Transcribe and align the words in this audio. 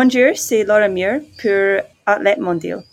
Bonjour, 0.00 0.30
c'est 0.36 0.62
Laura 0.62 0.86
Muir 0.86 1.22
pour 1.42 1.84
Athlète 2.06 2.38
Mondial. 2.38 2.84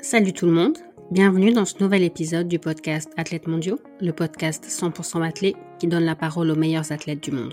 Salut 0.00 0.32
tout 0.32 0.46
le 0.46 0.52
monde, 0.52 0.78
bienvenue 1.10 1.52
dans 1.52 1.66
ce 1.66 1.82
nouvel 1.82 2.02
épisode 2.02 2.48
du 2.48 2.58
podcast 2.58 3.10
Athlètes 3.18 3.46
mondiaux, 3.46 3.78
le 4.00 4.12
podcast 4.12 4.64
100% 4.66 5.22
athlète 5.22 5.54
qui 5.78 5.86
donne 5.86 6.06
la 6.06 6.14
parole 6.14 6.50
aux 6.50 6.56
meilleurs 6.56 6.92
athlètes 6.92 7.22
du 7.22 7.30
monde. 7.30 7.52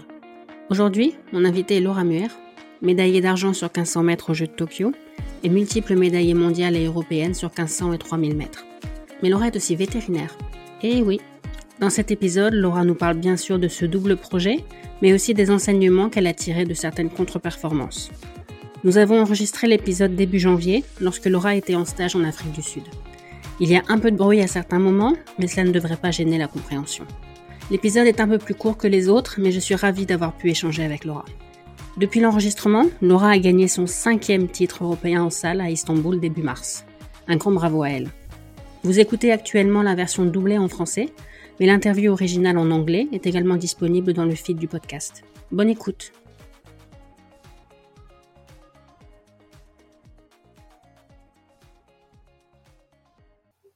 Aujourd'hui, 0.70 1.18
mon 1.34 1.44
invité 1.44 1.76
est 1.76 1.82
Laura 1.82 2.06
Muir, 2.06 2.30
médaillée 2.82 3.20
d'argent 3.20 3.52
sur 3.52 3.68
1500 3.68 4.04
mètres 4.04 4.30
aux 4.30 4.34
Jeux 4.34 4.48
de 4.48 4.54
Tokyo 4.54 4.94
et 5.44 5.50
multiple 5.50 5.98
médaillée 5.98 6.34
mondiale 6.34 6.78
et 6.78 6.86
européenne 6.86 7.34
sur 7.34 7.50
1500 7.50 7.92
et 7.92 7.98
3000 7.98 8.38
mètres. 8.38 8.66
Mais 9.22 9.28
Laura 9.28 9.48
est 9.48 9.56
aussi 9.58 9.76
vétérinaire. 9.76 10.34
Et 10.82 11.02
oui, 11.02 11.20
dans 11.82 11.90
cet 11.90 12.12
épisode, 12.12 12.54
Laura 12.54 12.86
nous 12.86 12.94
parle 12.94 13.18
bien 13.18 13.36
sûr 13.36 13.58
de 13.58 13.68
ce 13.68 13.86
double 13.86 14.16
projet, 14.16 14.64
mais 15.02 15.14
aussi 15.14 15.34
des 15.34 15.52
enseignements 15.52 16.10
qu'elle 16.10 16.28
a 16.28 16.34
tirés 16.34 16.66
de 16.66 16.74
certaines 16.74 17.10
contre-performances. 17.10 18.12
Nous 18.84 18.98
avons 18.98 19.22
enregistré 19.22 19.68
l'épisode 19.68 20.16
début 20.16 20.40
janvier, 20.40 20.84
lorsque 21.00 21.28
Laura 21.28 21.56
était 21.56 21.76
en 21.76 21.86
stage 21.86 22.16
en 22.16 22.24
Afrique 22.24 22.52
du 22.52 22.64
Sud. 22.64 22.84
Il 23.60 23.70
y 23.70 23.76
a 23.76 23.84
un 23.90 24.00
peu 24.00 24.10
de 24.10 24.18
bruit 24.18 24.42
à 24.42 24.48
certains 24.48 24.80
moments, 24.80 25.14
mais 25.38 25.48
cela 25.48 25.66
ne 25.66 25.72
devrait 25.72 25.98
pas 25.98 26.10
gêner 26.10 26.40
la 26.40 26.48
compréhension. 26.48 27.06
L'épisode 27.70 28.08
est 28.08 28.20
un 28.20 28.28
peu 28.28 28.40
plus 28.40 28.56
court 28.56 28.78
que 28.78 28.88
les 28.88 29.08
autres, 29.08 29.36
mais 29.40 29.52
je 29.52 29.60
suis 29.60 29.76
ravie 29.76 30.08
d'avoir 30.08 30.34
pu 30.34 30.50
échanger 30.50 30.84
avec 30.84 31.06
Laura. 31.06 31.26
Depuis 31.98 32.22
l'enregistrement, 32.22 32.86
Laura 33.02 33.30
a 33.30 33.38
gagné 33.38 33.68
son 33.68 33.86
cinquième 33.86 34.48
titre 34.48 34.84
européen 34.84 35.24
en 35.24 35.30
salle 35.30 35.62
à 35.62 35.70
Istanbul 35.70 36.20
début 36.20 36.42
mars. 36.42 36.86
Un 37.28 37.36
grand 37.36 37.52
bravo 37.52 37.84
à 37.84 37.90
elle. 37.90 38.10
Vous 38.84 39.00
écoutez 39.00 39.32
actuellement 39.32 39.84
la 39.84 39.94
version 39.94 40.26
doublée 40.26 40.58
en 40.58 40.68
français, 40.68 41.10
mais 41.62 41.68
l'interview 41.68 42.12
originale 42.12 42.58
en 42.58 42.72
anglais 42.72 43.08
est 43.12 43.28
également 43.28 43.56
disponible 43.56 44.14
dans 44.14 44.26
le 44.26 44.34
feed 44.34 44.58
du 44.58 44.68
podcast. 44.68 45.24
Bonne 45.52 45.70
écoute 45.70 46.12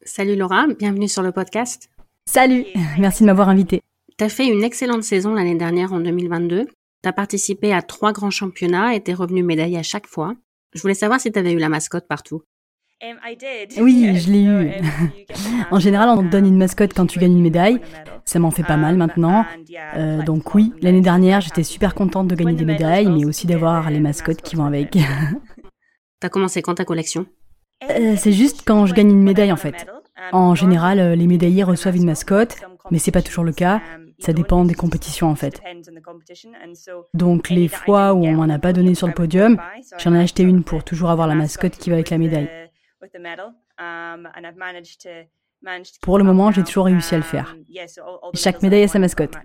Salut 0.01 0.35
Laura, 0.35 0.65
bienvenue 0.79 1.07
sur 1.07 1.21
le 1.21 1.31
podcast. 1.31 1.91
Salut, 2.25 2.65
merci 2.97 3.21
de 3.21 3.27
m'avoir 3.27 3.49
invité. 3.49 3.81
Tu 4.17 4.23
as 4.23 4.29
fait 4.29 4.47
une 4.47 4.63
excellente 4.63 5.03
saison 5.03 5.35
l'année 5.35 5.55
dernière 5.55 5.93
en 5.93 5.99
2022. 5.99 6.65
Tu 6.65 7.09
as 7.09 7.13
participé 7.13 7.71
à 7.71 7.83
trois 7.83 8.13
grands 8.13 8.31
championnats 8.31 8.95
et 8.95 9.03
t'es 9.03 9.13
revenu 9.13 9.43
médaillé 9.43 9.77
à 9.77 9.83
chaque 9.83 10.07
fois. 10.07 10.33
Je 10.73 10.81
voulais 10.81 10.95
savoir 10.95 11.21
si 11.21 11.31
tu 11.31 11.37
avais 11.37 11.51
eu 11.51 11.59
la 11.59 11.69
mascotte 11.69 12.07
partout. 12.07 12.41
Um, 13.03 13.17
oui, 13.77 14.15
je 14.19 14.31
l'ai 14.31 14.43
eu. 14.43 14.71
en 15.71 15.79
général, 15.79 16.09
on 16.09 16.23
te 16.23 16.29
donne 16.29 16.45
une 16.45 16.57
mascotte 16.57 16.93
quand 16.93 17.05
tu 17.05 17.19
gagnes 17.19 17.33
une 17.33 17.41
médaille. 17.41 17.79
Ça 18.23 18.39
m'en 18.39 18.51
fait 18.51 18.63
pas 18.63 18.77
mal 18.77 18.93
um, 18.93 18.99
maintenant. 18.99 19.45
Euh, 19.97 20.23
donc 20.23 20.55
oui, 20.55 20.71
l'année 20.81 21.01
dernière, 21.01 21.41
j'étais 21.41 21.63
super 21.63 21.93
contente 21.93 22.27
de 22.27 22.35
gagner 22.35 22.53
des 22.53 22.65
médailles, 22.65 23.07
mais 23.07 23.25
aussi 23.25 23.47
d'avoir 23.47 23.89
les 23.89 23.99
mascottes 23.99 24.41
qui 24.41 24.55
vont 24.55 24.65
avec. 24.65 24.97
T'as 26.19 26.29
commencé 26.29 26.61
quand 26.61 26.75
ta 26.75 26.85
collection? 26.85 27.25
Euh, 27.89 28.15
C'est 28.17 28.31
juste 28.31 28.63
quand 28.65 28.85
je 28.85 28.93
gagne 28.93 29.11
une 29.11 29.23
médaille 29.23 29.51
en 29.51 29.57
fait. 29.57 29.85
En 30.31 30.55
général, 30.55 30.99
euh, 30.99 31.15
les 31.15 31.27
médaillés 31.27 31.63
reçoivent 31.63 31.97
une 31.97 32.05
mascotte, 32.05 32.55
mais 32.89 32.99
c'est 32.99 33.11
pas 33.11 33.21
toujours 33.21 33.43
le 33.43 33.51
cas. 33.51 33.81
Ça 34.19 34.31
dépend 34.31 34.63
des 34.63 34.73
compétitions 34.73 35.27
en 35.27 35.35
fait. 35.35 35.61
Donc 37.13 37.49
les 37.49 37.67
fois 37.67 38.13
où 38.13 38.25
on 38.25 38.33
m'en 38.33 38.53
a 38.53 38.59
pas 38.59 38.71
donné 38.71 38.95
sur 38.95 39.07
le 39.07 39.13
podium, 39.13 39.59
j'en 39.99 40.13
ai 40.13 40.21
acheté 40.21 40.43
une 40.43 40.63
pour 40.63 40.85
toujours 40.85 41.09
avoir 41.09 41.27
la 41.27 41.35
mascotte 41.35 41.77
qui 41.77 41.89
va 41.89 41.97
avec 41.97 42.09
la 42.09 42.17
médaille. 42.17 42.49
Pour 46.01 46.17
le 46.17 46.23
moment, 46.23 46.51
j'ai 46.51 46.63
toujours 46.63 46.85
réussi 46.85 47.15
à 47.15 47.17
le 47.17 47.23
faire. 47.23 47.55
Chaque 48.33 48.61
médaille 48.61 48.83
a 48.83 48.87
sa 48.87 48.99
mascotte. 48.99 49.35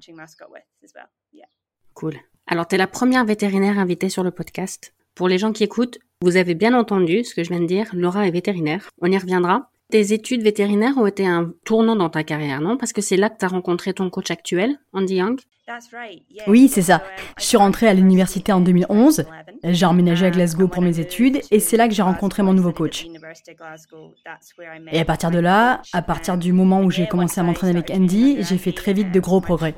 Cool. 1.95 2.15
Alors, 2.47 2.67
tu 2.67 2.75
es 2.75 2.79
la 2.79 2.87
première 2.87 3.25
vétérinaire 3.25 3.79
invitée 3.79 4.09
sur 4.09 4.23
le 4.23 4.31
podcast. 4.31 4.95
Pour 5.15 5.29
les 5.29 5.39
gens 5.39 5.53
qui 5.53 5.65
écoutent, 5.65 5.99
vous 6.23 6.37
avez 6.37 6.55
bien 6.55 6.75
entendu 6.75 7.25
ce 7.25 7.35
que 7.35 7.45
je 7.45 7.51
viens 7.51 7.61
de 7.61 7.67
dire, 7.67 7.89
Laura 7.93 8.27
est 8.27 8.31
vétérinaire. 8.31 8.89
On 9.01 9.11
y 9.11 9.19
reviendra. 9.19 9.71
Tes 9.91 10.13
études 10.13 10.43
vétérinaires 10.43 10.99
ont 10.99 11.07
été 11.07 11.27
un 11.27 11.53
tournant 11.65 11.97
dans 11.97 12.11
ta 12.11 12.23
carrière, 12.23 12.61
non? 12.61 12.77
Parce 12.77 12.93
que 12.93 13.01
c'est 13.01 13.17
là 13.17 13.29
que 13.29 13.39
tu 13.39 13.45
as 13.45 13.49
rencontré 13.49 13.93
ton 13.93 14.09
coach 14.09 14.31
actuel, 14.31 14.79
Andy 14.93 15.17
Young. 15.17 15.41
Oui, 16.47 16.69
c'est 16.69 16.83
ça. 16.83 17.03
Je 17.39 17.45
suis 17.45 17.57
rentrée 17.57 17.89
à 17.89 17.95
l'université 17.95 18.53
en 18.53 18.61
2011. 18.61 19.25
J'ai 19.65 19.87
emménagé 19.87 20.27
à 20.27 20.31
Glasgow 20.31 20.69
pour 20.69 20.83
mes 20.83 21.01
études 21.01 21.41
et 21.51 21.61
c'est 21.61 21.77
là 21.77 21.89
que 21.89 21.95
j'ai 21.95 22.03
rencontré 22.03 22.43
mon 22.43 22.53
nouveau 22.53 22.73
coach. 22.73 23.07
Et 24.93 25.01
à 25.01 25.05
partir 25.05 25.31
de 25.31 25.39
là, 25.39 25.83
à 25.93 26.03
partir 26.03 26.39
du 26.39 26.53
moment 26.53 26.83
où 26.83 26.91
j'ai 26.91 27.07
commencé 27.07 27.41
à 27.41 27.43
m'entraîner 27.43 27.73
avec 27.79 27.91
Andy, 27.91 28.43
j'ai 28.43 28.59
fait 28.59 28.73
très 28.73 28.93
vite 28.93 29.13
de 29.13 29.21
gros 29.21 29.41
progrès. 29.41 29.75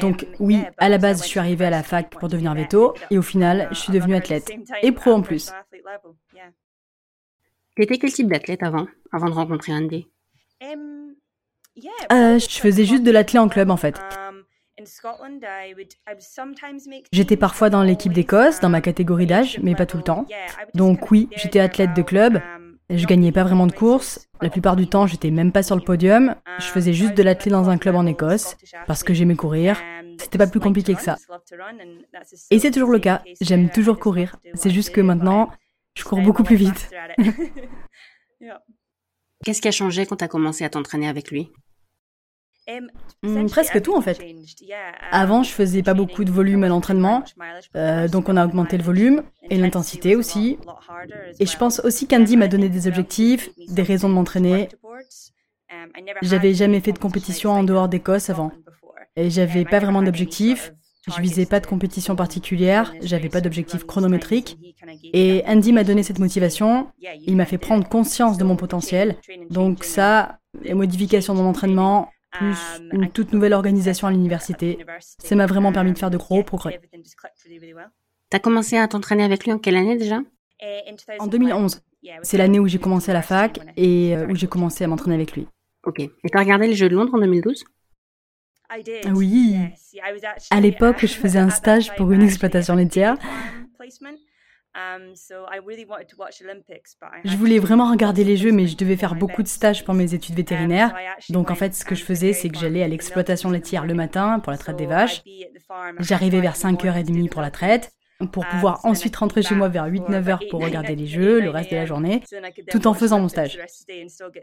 Donc 0.00 0.26
oui, 0.40 0.62
à 0.78 0.88
la 0.88 0.98
base, 0.98 1.22
je 1.22 1.28
suis 1.28 1.38
arrivée 1.38 1.66
à 1.66 1.70
la 1.70 1.82
fac 1.82 2.10
pour 2.10 2.28
devenir 2.28 2.54
veto 2.54 2.94
et 3.10 3.18
au 3.18 3.22
final, 3.22 3.68
je 3.70 3.76
suis 3.76 3.92
devenue 3.92 4.14
athlète 4.14 4.50
et 4.82 4.92
pro 4.92 5.12
en 5.12 5.22
plus. 5.22 5.52
T'étais 7.76 7.98
quel 7.98 8.12
type 8.12 8.28
d'athlète 8.28 8.62
avant, 8.62 8.86
avant 9.12 9.28
de 9.28 9.34
rencontrer 9.34 9.72
Andy? 9.74 10.08
Euh, 12.12 12.38
Je 12.38 12.58
faisais 12.60 12.84
juste 12.84 13.02
de 13.02 13.10
l'athlète 13.10 13.42
en 13.42 13.48
club 13.48 13.70
en 13.70 13.76
fait. 13.76 13.96
J'étais 17.12 17.36
parfois 17.36 17.70
dans 17.70 17.82
l'équipe 17.82 18.12
d'Écosse, 18.12 18.60
dans 18.60 18.68
ma 18.68 18.80
catégorie 18.80 19.26
d'âge, 19.26 19.58
mais 19.62 19.74
pas 19.74 19.86
tout 19.86 19.96
le 19.96 20.02
temps. 20.02 20.26
Donc 20.74 21.10
oui, 21.10 21.28
j'étais 21.36 21.60
athlète 21.60 21.94
de 21.94 22.02
club. 22.02 22.40
Je 22.88 23.04
gagnais 23.06 23.32
pas 23.32 23.42
vraiment 23.42 23.66
de 23.66 23.72
courses. 23.72 24.28
La 24.40 24.50
plupart 24.50 24.76
du 24.76 24.86
temps, 24.86 25.06
j'étais 25.06 25.30
même 25.30 25.50
pas 25.50 25.62
sur 25.62 25.74
le 25.74 25.82
podium. 25.82 26.36
Je 26.58 26.66
faisais 26.66 26.92
juste 26.92 27.14
de 27.14 27.22
l'athlète 27.22 27.52
dans 27.52 27.68
un 27.68 27.78
club 27.78 27.96
en 27.96 28.06
Écosse 28.06 28.56
parce 28.86 29.02
que 29.02 29.12
j'aimais 29.12 29.34
courir. 29.34 29.80
C'était 30.20 30.38
pas 30.38 30.46
plus 30.46 30.60
compliqué 30.60 30.94
que 30.94 31.02
ça. 31.02 31.16
Et 32.50 32.58
c'est 32.58 32.70
toujours 32.70 32.90
le 32.90 32.98
cas. 32.98 33.22
J'aime 33.40 33.70
toujours 33.70 33.98
courir. 33.98 34.36
C'est 34.54 34.70
juste 34.70 34.90
que 34.90 35.00
maintenant, 35.00 35.50
je 35.94 36.04
cours 36.04 36.20
beaucoup 36.20 36.44
plus 36.44 36.56
vite. 36.56 36.90
Qu'est-ce 39.44 39.60
qui 39.60 39.68
a 39.68 39.72
changé 39.72 40.06
quand 40.06 40.16
tu 40.16 40.24
as 40.24 40.28
commencé 40.28 40.64
à 40.64 40.70
t'entraîner 40.70 41.08
avec 41.08 41.30
lui? 41.30 41.50
Hmm, 43.22 43.46
presque 43.46 43.80
tout 43.80 43.94
en 43.94 44.00
fait. 44.00 44.20
Avant, 45.12 45.44
je 45.44 45.50
faisais 45.50 45.82
pas 45.84 45.94
beaucoup 45.94 46.24
de 46.24 46.32
volume 46.32 46.64
à 46.64 46.68
l'entraînement, 46.68 47.22
euh, 47.76 48.08
donc 48.08 48.28
on 48.28 48.36
a 48.36 48.44
augmenté 48.44 48.76
le 48.76 48.82
volume 48.82 49.22
et 49.50 49.56
l'intensité 49.56 50.16
aussi. 50.16 50.58
Et 51.38 51.46
je 51.46 51.56
pense 51.56 51.80
aussi 51.80 52.08
qu'Andy 52.08 52.36
m'a 52.36 52.48
donné 52.48 52.68
des 52.68 52.88
objectifs, 52.88 53.50
des 53.68 53.82
raisons 53.82 54.08
de 54.08 54.14
m'entraîner. 54.14 54.68
J'avais 56.22 56.54
jamais 56.54 56.80
fait 56.80 56.92
de 56.92 56.98
compétition 56.98 57.52
en 57.52 57.62
dehors 57.62 57.88
d'Écosse 57.88 58.30
avant. 58.30 58.50
Et 59.14 59.30
j'avais 59.30 59.64
pas 59.64 59.78
vraiment 59.78 60.02
d'objectif. 60.02 60.72
Je 61.06 61.20
visais 61.20 61.46
pas 61.46 61.60
de 61.60 61.66
compétition 61.66 62.16
particulière, 62.16 62.92
j'avais 63.00 63.28
pas 63.28 63.40
d'objectif 63.40 63.84
chronométrique. 63.84 64.58
Et 65.12 65.42
Andy 65.46 65.72
m'a 65.72 65.84
donné 65.84 66.02
cette 66.02 66.18
motivation, 66.18 66.88
il 67.26 67.36
m'a 67.36 67.46
fait 67.46 67.58
prendre 67.58 67.88
conscience 67.88 68.38
de 68.38 68.44
mon 68.44 68.56
potentiel. 68.56 69.16
Donc 69.50 69.84
ça, 69.84 70.38
les 70.62 70.74
modifications 70.74 71.34
de 71.34 71.40
mon 71.40 71.48
entraînement, 71.48 72.10
plus 72.32 72.56
une 72.92 73.08
toute 73.10 73.32
nouvelle 73.32 73.52
organisation 73.52 74.08
à 74.08 74.10
l'université. 74.10 74.84
Ça 75.18 75.36
m'a 75.36 75.46
vraiment 75.46 75.72
permis 75.72 75.92
de 75.92 75.98
faire 75.98 76.10
de 76.10 76.16
gros 76.16 76.42
progrès. 76.42 76.80
T'as 78.28 78.40
commencé 78.40 78.76
à 78.76 78.88
t'entraîner 78.88 79.22
avec 79.22 79.44
lui 79.44 79.52
en 79.52 79.58
quelle 79.58 79.76
année 79.76 79.96
déjà? 79.96 80.20
En 81.20 81.26
2011. 81.28 81.82
C'est 82.22 82.38
l'année 82.38 82.58
où 82.58 82.66
j'ai 82.66 82.78
commencé 82.78 83.10
à 83.10 83.14
la 83.14 83.22
fac 83.22 83.60
et 83.76 84.16
euh, 84.16 84.26
où 84.28 84.36
j'ai 84.36 84.46
commencé 84.46 84.84
à 84.84 84.86
m'entraîner 84.86 85.16
avec 85.16 85.32
lui. 85.32 85.46
Ok. 85.84 86.00
Et 86.00 86.10
t'as 86.32 86.38
regardé 86.38 86.66
les 86.66 86.74
Jeux 86.74 86.88
de 86.88 86.94
Londres 86.94 87.14
en 87.14 87.18
2012 87.18 87.64
Oui. 89.12 89.56
À 90.50 90.60
l'époque, 90.60 91.00
je 91.00 91.14
faisais 91.14 91.38
un 91.38 91.50
stage 91.50 91.94
pour 91.96 92.12
une 92.12 92.22
exploitation 92.22 92.74
laitière. 92.74 93.16
Um, 94.76 95.14
je 97.24 97.36
voulais 97.36 97.58
vraiment 97.58 97.90
regarder 97.90 98.24
les 98.24 98.36
jeux, 98.36 98.52
mais 98.52 98.66
je 98.66 98.76
devais 98.76 98.96
faire 98.96 99.14
beaucoup 99.14 99.42
de 99.42 99.48
stages 99.48 99.84
pour 99.84 99.94
mes 99.94 100.12
études 100.12 100.34
um, 100.34 100.36
vétérinaires. 100.36 100.94
Donc 101.30 101.50
en 101.50 101.54
fait, 101.54 101.74
ce 101.74 101.84
que 101.84 101.94
je 101.94 102.04
faisais, 102.04 102.34
c'est 102.34 102.50
que 102.50 102.58
j'allais 102.58 102.82
à 102.82 102.88
l'exploitation 102.88 103.50
laitière 103.50 103.86
le 103.86 103.94
matin 103.94 104.38
pour 104.38 104.52
la 104.52 104.58
traite 104.58 104.76
des 104.76 104.84
vaches. 104.84 105.22
J'arrivais 106.00 106.40
vers 106.40 106.56
5h30 106.56 107.30
pour 107.30 107.40
la 107.40 107.50
traite, 107.50 107.90
pour 108.32 108.44
um, 108.44 108.50
pouvoir 108.50 108.80
ensuite 108.84 109.14
rentrer 109.16 109.42
chez 109.42 109.54
moi 109.54 109.68
vers 109.68 109.86
8-9 109.86 110.28
heures 110.28 110.42
pour 110.50 110.60
regarder 110.64 110.96
les 110.96 111.06
jeux 111.06 111.40
le 111.40 111.50
reste 111.50 111.70
de 111.70 111.76
la 111.76 111.86
journée, 111.86 112.22
tout 112.70 112.86
en 112.86 112.94
faisant 112.94 113.20
mon 113.20 113.28
stage. 113.28 113.58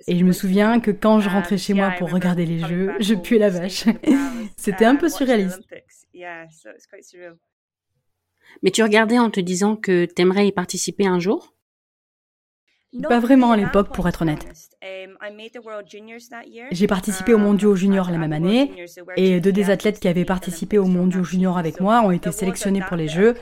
Et 0.08 0.18
je 0.18 0.24
me 0.24 0.32
souviens 0.32 0.80
que 0.80 0.92
quand 0.92 1.20
je 1.20 1.30
rentrais 1.30 1.58
chez 1.58 1.74
moi 1.74 1.92
pour 1.98 2.12
regarder 2.12 2.46
les 2.46 2.60
jeux, 2.60 2.94
je 3.00 3.16
puais 3.16 3.40
la 3.40 3.50
vache. 3.50 3.86
C'était 4.58 4.86
un 4.86 4.96
peu 4.96 5.10
surréaliste. 5.10 5.62
Mais 8.62 8.72
tu 8.72 8.84
regardais 8.84 9.18
en 9.18 9.30
te 9.30 9.40
disant 9.40 9.76
que 9.76 10.06
t'aimerais 10.06 10.48
y 10.48 10.52
participer 10.52 11.08
un 11.08 11.20
jour? 11.20 11.54
Pas 13.02 13.20
vraiment 13.20 13.52
à 13.52 13.58
l'époque, 13.58 13.94
pour 13.94 14.08
être 14.08 14.22
honnête. 14.22 14.46
J'ai 16.72 16.88
participé 16.88 17.34
aux 17.34 17.38
mondiaux 17.38 17.76
juniors 17.76 18.12
la 18.12 18.18
même 18.18 18.34
année, 18.34 18.72
et 19.16 19.40
deux 19.40 19.52
des 19.52 19.70
athlètes 19.70 20.00
qui 20.00 20.08
avaient 20.08 20.26
participé 20.26 20.78
aux 20.78 20.86
mondiaux 20.86 21.24
juniors 21.24 21.58
avec 21.58 21.80
moi 21.80 22.02
ont 22.02 22.12
été 22.12 22.32
sélectionnés 22.32 22.82
pour 22.88 22.98
les 22.98 23.08
Jeux. 23.08 23.36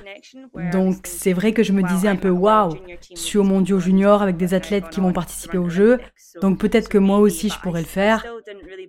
Donc 0.71 1.06
c'est 1.06 1.33
vrai 1.33 1.51
que 1.51 1.63
je 1.63 1.74
me 1.74 1.83
disais 1.83 2.07
un 2.07 2.15
peu 2.15 2.30
waouh, 2.30 2.75
je 3.15 3.19
suis 3.19 3.38
aux 3.38 3.44
mondiaux 3.44 3.80
juniors 3.80 4.21
avec 4.21 4.38
des 4.38 4.53
athlètes 4.53 4.89
qui 4.89 5.00
vont 5.00 5.13
participer 5.13 5.57
aux 5.57 5.69
Jeux, 5.69 6.00
donc 6.42 6.59
peut-être 6.59 6.89
que 6.89 6.97
moi 6.97 7.19
aussi 7.19 7.50
je 7.50 7.59
pourrais 7.59 7.81
le 7.81 7.88
faire. 7.88 8.25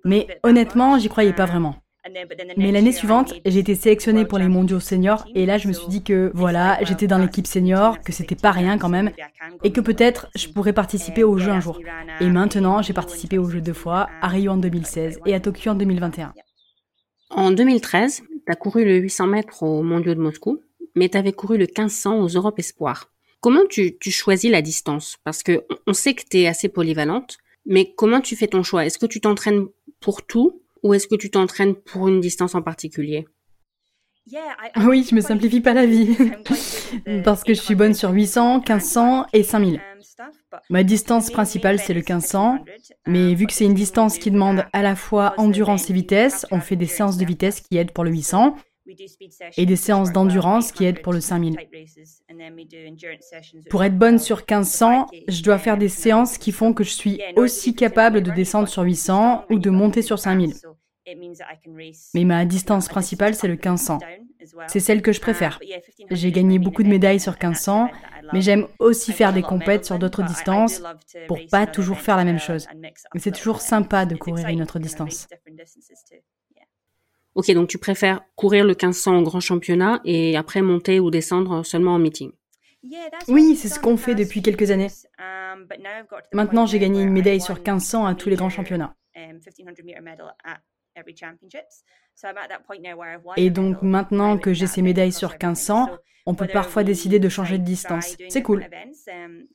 Mais 0.04 0.26
honnêtement, 0.42 0.98
j'y 0.98 1.08
croyais 1.08 1.32
pas 1.32 1.46
vraiment. 1.46 1.76
Mais 2.56 2.72
l'année 2.72 2.92
suivante, 2.92 3.34
j'ai 3.44 3.60
été 3.60 3.74
sélectionnée 3.74 4.24
pour 4.24 4.38
les 4.38 4.48
mondiaux 4.48 4.80
seniors 4.80 5.24
et 5.34 5.46
là 5.46 5.58
je 5.58 5.68
me 5.68 5.72
suis 5.72 5.86
dit 5.86 6.02
que 6.02 6.32
voilà, 6.34 6.78
j'étais 6.82 7.06
dans 7.06 7.18
l'équipe 7.18 7.46
senior, 7.46 8.00
que 8.00 8.12
c'était 8.12 8.34
pas 8.34 8.50
rien 8.50 8.76
quand 8.76 8.88
même 8.88 9.12
et 9.62 9.72
que 9.72 9.80
peut-être 9.80 10.28
je 10.34 10.48
pourrais 10.48 10.72
participer 10.72 11.22
aux 11.22 11.38
Jeux 11.38 11.50
un 11.50 11.60
jour. 11.60 11.78
Et 12.20 12.28
maintenant, 12.28 12.82
j'ai 12.82 12.92
participé 12.92 13.38
aux 13.38 13.48
Jeux 13.48 13.60
deux 13.60 13.72
fois, 13.72 14.08
à 14.20 14.28
Rio 14.28 14.52
en 14.52 14.56
2016 14.56 15.20
et 15.26 15.34
à 15.34 15.40
Tokyo 15.40 15.70
en 15.70 15.74
2021. 15.74 16.32
En 17.30 17.50
2013, 17.52 18.22
tu 18.28 18.52
as 18.52 18.56
couru 18.56 18.84
le 18.84 18.96
800 18.96 19.26
mètres 19.28 19.62
aux 19.62 19.82
mondiaux 19.82 20.14
de 20.14 20.20
Moscou, 20.20 20.60
mais 20.96 21.08
tu 21.08 21.16
avais 21.16 21.32
couru 21.32 21.56
le 21.56 21.66
1500 21.66 22.20
aux 22.20 22.28
Europes 22.28 22.58
Espoirs. 22.58 23.10
Comment 23.40 23.64
tu, 23.68 23.96
tu 23.98 24.10
choisis 24.10 24.50
la 24.50 24.62
distance? 24.62 25.16
Parce 25.24 25.42
que 25.42 25.64
on 25.86 25.92
sait 25.92 26.14
que 26.14 26.22
tu 26.28 26.40
es 26.40 26.46
assez 26.46 26.68
polyvalente, 26.68 27.38
mais 27.64 27.92
comment 27.96 28.20
tu 28.20 28.36
fais 28.36 28.48
ton 28.48 28.62
choix? 28.62 28.84
Est-ce 28.84 28.98
que 28.98 29.06
tu 29.06 29.20
t'entraînes 29.20 29.66
pour 30.00 30.22
tout 30.22 30.61
ou 30.82 30.94
est-ce 30.94 31.06
que 31.06 31.14
tu 31.14 31.30
t'entraînes 31.30 31.74
pour 31.74 32.08
une 32.08 32.20
distance 32.20 32.54
en 32.54 32.62
particulier? 32.62 33.26
Oui, 34.76 35.06
je 35.08 35.14
me 35.14 35.20
simplifie 35.20 35.60
pas 35.60 35.74
la 35.74 35.86
vie. 35.86 36.16
Parce 37.24 37.42
que 37.42 37.54
je 37.54 37.60
suis 37.60 37.74
bonne 37.74 37.94
sur 37.94 38.10
800, 38.10 38.58
1500 38.58 39.26
et 39.32 39.42
5000. 39.42 39.80
Ma 40.70 40.84
distance 40.84 41.30
principale, 41.30 41.78
c'est 41.78 41.94
le 41.94 42.00
1500. 42.00 42.64
Mais 43.06 43.34
vu 43.34 43.46
que 43.46 43.52
c'est 43.52 43.64
une 43.64 43.74
distance 43.74 44.18
qui 44.18 44.30
demande 44.30 44.64
à 44.72 44.82
la 44.82 44.94
fois 44.94 45.34
endurance 45.38 45.90
et 45.90 45.92
vitesse, 45.92 46.46
on 46.50 46.60
fait 46.60 46.76
des 46.76 46.86
séances 46.86 47.16
de 47.16 47.24
vitesse 47.24 47.60
qui 47.60 47.78
aident 47.78 47.92
pour 47.92 48.04
le 48.04 48.10
800 48.10 48.56
et 49.56 49.66
des 49.66 49.76
séances 49.76 50.12
d'endurance 50.12 50.72
qui 50.72 50.84
aident 50.84 51.02
pour 51.02 51.12
le 51.12 51.20
5000. 51.20 51.56
Pour 53.70 53.84
être 53.84 53.98
bonne 53.98 54.18
sur 54.18 54.38
1500, 54.38 55.06
je 55.28 55.42
dois 55.42 55.58
faire 55.58 55.78
des 55.78 55.88
séances 55.88 56.38
qui 56.38 56.52
font 56.52 56.72
que 56.72 56.84
je 56.84 56.90
suis 56.90 57.20
aussi 57.36 57.74
capable 57.74 58.22
de 58.22 58.30
descendre 58.30 58.68
sur 58.68 58.82
800 58.82 59.44
ou 59.50 59.58
de 59.58 59.70
monter 59.70 60.02
sur 60.02 60.18
5000. 60.18 60.54
Mais 62.14 62.24
ma 62.24 62.44
distance 62.44 62.88
principale, 62.88 63.34
c'est 63.34 63.48
le 63.48 63.54
1500. 63.54 63.98
C'est 64.68 64.80
celle 64.80 65.02
que 65.02 65.12
je 65.12 65.20
préfère. 65.20 65.58
J'ai 66.10 66.32
gagné 66.32 66.58
beaucoup 66.58 66.82
de 66.82 66.88
médailles 66.88 67.20
sur 67.20 67.32
1500, 67.32 67.90
mais 68.32 68.40
j'aime 68.40 68.66
aussi 68.78 69.12
faire 69.12 69.32
des 69.32 69.42
compètes 69.42 69.84
sur 69.84 69.98
d'autres 69.98 70.22
distances 70.22 70.82
pour 71.26 71.38
pas 71.50 71.66
toujours 71.66 71.98
faire 71.98 72.16
la 72.16 72.24
même 72.24 72.38
chose. 72.38 72.68
Mais 73.14 73.20
c'est 73.20 73.32
toujours 73.32 73.60
sympa 73.60 74.06
de 74.06 74.14
courir 74.14 74.48
une 74.48 74.62
autre 74.62 74.78
distance. 74.78 75.28
Ok, 77.34 77.50
donc 77.52 77.68
tu 77.68 77.78
préfères 77.78 78.20
courir 78.36 78.64
le 78.64 78.72
1500 78.72 79.18
au 79.18 79.22
grand 79.22 79.40
championnat 79.40 80.00
et 80.04 80.36
après 80.36 80.60
monter 80.60 81.00
ou 81.00 81.10
descendre 81.10 81.64
seulement 81.64 81.94
en 81.94 81.98
meeting. 81.98 82.32
Oui, 83.28 83.56
c'est 83.56 83.68
ce 83.68 83.80
qu'on 83.80 83.96
fait 83.96 84.14
depuis 84.14 84.42
quelques 84.42 84.70
années. 84.70 84.88
Maintenant, 86.32 86.66
j'ai 86.66 86.78
gagné 86.78 87.02
une 87.02 87.12
médaille 87.12 87.40
sur 87.40 87.54
1500 87.54 88.04
à 88.06 88.14
tous 88.14 88.28
les 88.28 88.36
grands 88.36 88.50
championnats. 88.50 88.94
Et 93.36 93.50
donc 93.50 93.82
maintenant 93.82 94.38
que 94.38 94.52
j'ai 94.52 94.66
ces 94.66 94.82
médailles 94.82 95.12
sur 95.12 95.30
1500, 95.30 95.88
on 96.26 96.34
peut 96.34 96.46
parfois 96.46 96.84
décider 96.84 97.18
de 97.18 97.28
changer 97.28 97.58
de 97.58 97.64
distance. 97.64 98.16
C'est 98.28 98.42
cool. 98.42 98.66
Um, 99.08 99.46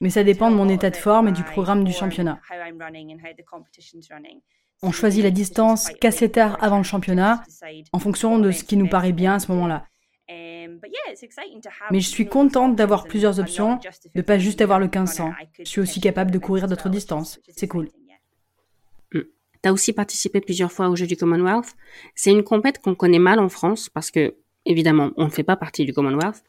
Mais 0.00 0.10
ça 0.10 0.24
dépend 0.24 0.50
de 0.50 0.56
mon 0.56 0.68
état 0.68 0.90
de 0.90 0.96
forme 0.96 1.28
et 1.28 1.32
du 1.32 1.42
programme 1.42 1.84
du 1.84 1.92
championnat. 1.92 2.40
On 4.84 4.92
choisit 4.92 5.24
la 5.24 5.30
distance 5.30 5.88
qu'assez 5.98 6.30
tard 6.30 6.58
avant 6.60 6.76
le 6.76 6.84
championnat, 6.84 7.42
en 7.92 7.98
fonction 7.98 8.38
de 8.38 8.50
ce 8.50 8.64
qui 8.64 8.76
nous 8.76 8.86
paraît 8.86 9.12
bien 9.12 9.34
à 9.34 9.38
ce 9.38 9.50
moment-là. 9.52 9.86
Mais 11.90 12.00
je 12.00 12.08
suis 12.08 12.26
contente 12.26 12.76
d'avoir 12.76 13.04
plusieurs 13.04 13.40
options, 13.40 13.80
de 14.14 14.22
pas 14.22 14.38
juste 14.38 14.60
avoir 14.60 14.78
le 14.78 14.86
1500. 14.86 15.32
Je 15.60 15.64
suis 15.64 15.80
aussi 15.80 16.00
capable 16.02 16.30
de 16.30 16.38
courir 16.38 16.68
d'autres 16.68 16.90
distances. 16.90 17.40
C'est 17.48 17.66
cool. 17.66 17.88
Tu 19.10 19.68
as 19.68 19.72
aussi 19.72 19.94
participé 19.94 20.42
plusieurs 20.42 20.70
fois 20.70 20.90
aux 20.90 20.96
Jeux 20.96 21.06
du 21.06 21.16
Commonwealth. 21.16 21.74
C'est 22.14 22.30
une 22.30 22.44
compète 22.44 22.82
qu'on 22.82 22.94
connaît 22.94 23.18
mal 23.18 23.38
en 23.38 23.48
France 23.48 23.88
parce 23.88 24.10
que, 24.10 24.34
évidemment, 24.66 25.12
on 25.16 25.24
ne 25.24 25.30
fait 25.30 25.44
pas 25.44 25.56
partie 25.56 25.86
du 25.86 25.94
Commonwealth. 25.94 26.44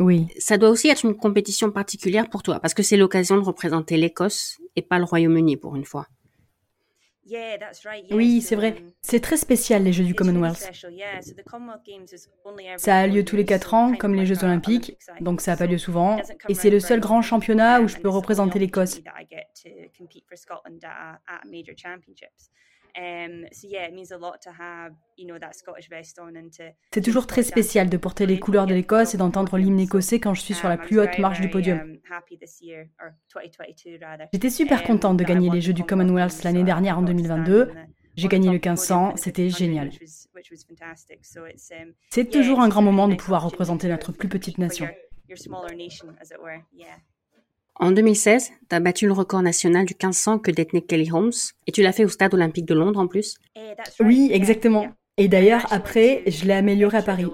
Oui. 0.00 0.26
Ça 0.38 0.58
doit 0.58 0.70
aussi 0.70 0.88
être 0.88 1.04
une 1.04 1.14
compétition 1.14 1.70
particulière 1.70 2.28
pour 2.28 2.42
toi 2.42 2.58
parce 2.58 2.74
que 2.74 2.82
c'est 2.82 2.96
l'occasion 2.96 3.36
de 3.36 3.44
représenter 3.44 3.96
l'Écosse 3.96 4.60
et 4.74 4.82
pas 4.82 4.98
le 4.98 5.04
Royaume-Uni 5.04 5.56
pour 5.56 5.76
une 5.76 5.84
fois. 5.84 6.08
Oui, 8.10 8.40
c'est 8.40 8.56
vrai. 8.56 8.76
Um, 8.78 8.90
c'est 9.00 9.20
très 9.20 9.36
spécial 9.36 9.84
les 9.84 9.92
Jeux 9.92 10.04
du 10.04 10.14
Commonwealth. 10.14 10.70
Ça 12.76 12.96
a 12.96 13.06
lieu 13.06 13.24
tous 13.24 13.36
les 13.36 13.44
4 13.44 13.74
ans, 13.74 13.94
comme 13.94 14.14
les 14.14 14.26
Jeux 14.26 14.42
olympiques, 14.42 14.96
donc 15.20 15.40
ça 15.40 15.52
n'a 15.52 15.56
pas 15.56 15.66
lieu 15.66 15.78
souvent. 15.78 16.20
Et 16.48 16.54
c'est 16.54 16.70
le 16.70 16.80
seul 16.80 17.00
grand 17.00 17.22
championnat 17.22 17.80
où 17.80 17.88
je 17.88 17.96
peux 17.98 18.08
représenter 18.08 18.58
l'Écosse. 18.58 19.00
C'est 26.92 27.00
toujours 27.00 27.26
très 27.26 27.42
spécial 27.42 27.88
de 27.88 27.96
porter 27.96 28.26
les 28.26 28.38
couleurs 28.38 28.66
de 28.66 28.74
l'Écosse 28.74 29.14
et 29.14 29.18
d'entendre 29.18 29.56
l'hymne 29.56 29.80
écossais 29.80 30.20
quand 30.20 30.34
je 30.34 30.42
suis 30.42 30.54
sur 30.54 30.68
la 30.68 30.76
plus 30.76 31.00
haute 31.00 31.18
marche 31.18 31.40
du 31.40 31.48
podium. 31.48 31.78
Um, 31.78 31.98
J'étais 34.32 34.50
super 34.50 34.80
um, 34.80 34.86
contente 34.86 35.16
de 35.16 35.24
gagner 35.24 35.50
les 35.50 35.60
Jeux 35.60 35.72
du 35.72 35.84
Commonwealth 35.84 36.42
l'année 36.42 36.64
dernière 36.64 36.98
en 36.98 37.02
2022. 37.02 37.72
J'ai 38.14 38.28
gagné 38.28 38.48
le 38.48 38.54
1500, 38.54 39.16
c'était 39.16 39.48
génial. 39.48 39.88
Um, 39.88 41.92
C'est 42.10 42.30
toujours 42.30 42.60
un 42.60 42.68
grand 42.68 42.82
moment 42.82 43.08
de 43.08 43.14
pouvoir 43.14 43.44
représenter 43.44 43.88
notre 43.88 44.12
plus 44.12 44.28
petite 44.28 44.58
nation. 44.58 44.86
En 47.76 47.90
2016, 47.90 48.52
tu 48.68 48.76
as 48.76 48.80
battu 48.80 49.06
le 49.06 49.12
record 49.12 49.42
national 49.42 49.86
du 49.86 49.94
1500 49.94 50.38
que 50.38 50.50
détenait 50.50 50.82
Kelly 50.82 51.10
Holmes, 51.10 51.32
et 51.66 51.72
tu 51.72 51.82
l'as 51.82 51.92
fait 51.92 52.04
au 52.04 52.08
Stade 52.08 52.34
olympique 52.34 52.66
de 52.66 52.74
Londres 52.74 53.00
en 53.00 53.06
plus. 53.06 53.38
Oui, 54.00 54.30
exactement. 54.32 54.88
Et 55.16 55.28
d'ailleurs, 55.28 55.66
après, 55.70 56.22
je 56.26 56.44
l'ai 56.44 56.54
amélioré 56.54 56.98
à 56.98 57.02
Paris. 57.02 57.26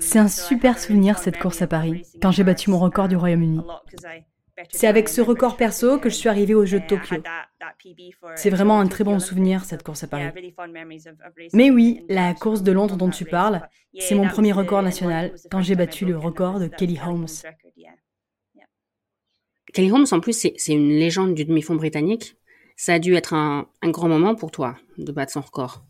C'est 0.00 0.18
un 0.18 0.28
super 0.28 0.78
souvenir 0.78 1.18
cette 1.18 1.38
course 1.38 1.62
à 1.62 1.66
Paris, 1.66 2.02
quand 2.22 2.30
j'ai 2.30 2.44
battu 2.44 2.70
mon 2.70 2.78
record 2.78 3.08
du 3.08 3.16
Royaume-Uni. 3.16 3.60
C'est 4.70 4.86
avec 4.86 5.08
ce 5.08 5.20
record 5.20 5.56
perso 5.56 5.98
que 5.98 6.08
je 6.08 6.14
suis 6.14 6.28
arrivée 6.28 6.54
aux 6.54 6.66
Jeux 6.66 6.80
de 6.80 6.86
Tokyo. 6.86 7.16
C'est 8.34 8.50
vraiment 8.50 8.80
un 8.80 8.86
très 8.86 9.04
bon 9.04 9.18
souvenir, 9.18 9.64
cette 9.64 9.82
course 9.82 10.04
à 10.04 10.06
Paris. 10.06 10.30
Mais 11.52 11.70
oui, 11.70 12.04
la 12.08 12.34
course 12.34 12.62
de 12.62 12.72
Londres 12.72 12.96
dont 12.96 13.10
tu 13.10 13.24
parles, 13.24 13.68
c'est 13.98 14.14
mon 14.14 14.28
premier 14.28 14.52
record 14.52 14.82
national, 14.82 15.32
quand 15.50 15.62
j'ai 15.62 15.74
battu 15.74 16.04
le 16.04 16.16
record 16.16 16.58
de 16.58 16.66
Kelly 16.66 16.98
Holmes. 17.04 17.26
Kelly 19.72 19.90
Holmes, 19.92 20.06
en 20.10 20.20
plus, 20.20 20.32
c'est 20.56 20.72
une 20.72 20.90
légende 20.90 21.34
du 21.34 21.44
demi-fond 21.44 21.74
britannique. 21.74 22.36
Ça 22.76 22.94
a 22.94 22.98
dû 22.98 23.14
être 23.14 23.34
un, 23.34 23.66
grand 23.84 24.08
moment 24.08 24.34
pour 24.34 24.50
toi 24.50 24.76
de 24.98 25.10
battre 25.12 25.32
son 25.32 25.40
record. 25.40 25.84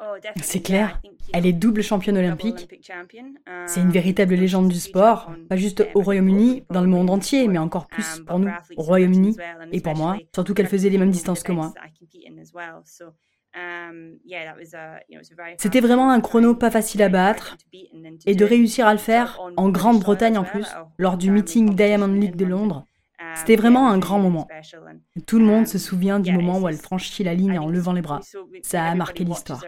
Oh, 0.00 0.14
c'est 0.40 0.62
clair. 0.62 1.00
Elle 1.32 1.44
est 1.44 1.52
double 1.52 1.82
championne 1.82 2.16
olympique. 2.16 2.68
C'est 3.66 3.80
une 3.80 3.90
véritable 3.90 4.34
légende 4.34 4.68
du 4.68 4.78
sport, 4.78 5.32
pas 5.48 5.56
juste 5.56 5.84
au 5.94 6.02
Royaume-Uni, 6.02 6.64
dans 6.70 6.80
le 6.80 6.86
monde 6.86 7.10
entier, 7.10 7.48
mais 7.48 7.58
encore 7.58 7.88
plus 7.88 8.20
pour 8.26 8.38
nous, 8.38 8.50
au 8.76 8.82
Royaume-Uni 8.82 9.36
et 9.72 9.80
pour 9.80 9.96
moi, 9.96 10.16
surtout 10.32 10.54
qu'elle 10.54 10.68
faisait 10.68 10.90
les 10.90 10.98
mêmes 10.98 11.10
distances 11.10 11.42
que 11.42 11.52
moi. 11.52 11.74
C'était 15.58 15.80
vraiment 15.80 16.10
un 16.10 16.20
chrono 16.20 16.54
pas 16.54 16.70
facile 16.70 17.02
à 17.02 17.08
battre 17.08 17.56
et 18.26 18.36
de 18.36 18.44
réussir 18.44 18.86
à 18.86 18.92
le 18.92 18.98
faire 18.98 19.40
en 19.56 19.68
Grande-Bretagne 19.70 20.38
en 20.38 20.44
plus, 20.44 20.66
lors 20.98 21.16
du 21.16 21.30
meeting 21.32 21.74
Diamond 21.74 22.06
League 22.06 22.36
de 22.36 22.44
Londres. 22.44 22.84
C'était 23.34 23.56
vraiment 23.56 23.88
un 23.88 23.98
grand 23.98 24.18
moment. 24.18 24.46
Tout 25.26 25.38
le 25.38 25.44
monde 25.44 25.66
se 25.66 25.78
souvient 25.78 26.20
du 26.20 26.32
moment 26.32 26.60
où 26.60 26.68
elle 26.68 26.76
franchit 26.76 27.24
la 27.24 27.34
ligne 27.34 27.58
en 27.58 27.68
levant 27.68 27.92
les 27.92 28.02
bras. 28.02 28.20
Ça 28.62 28.84
a 28.84 28.94
marqué 28.94 29.24
l'histoire. 29.24 29.64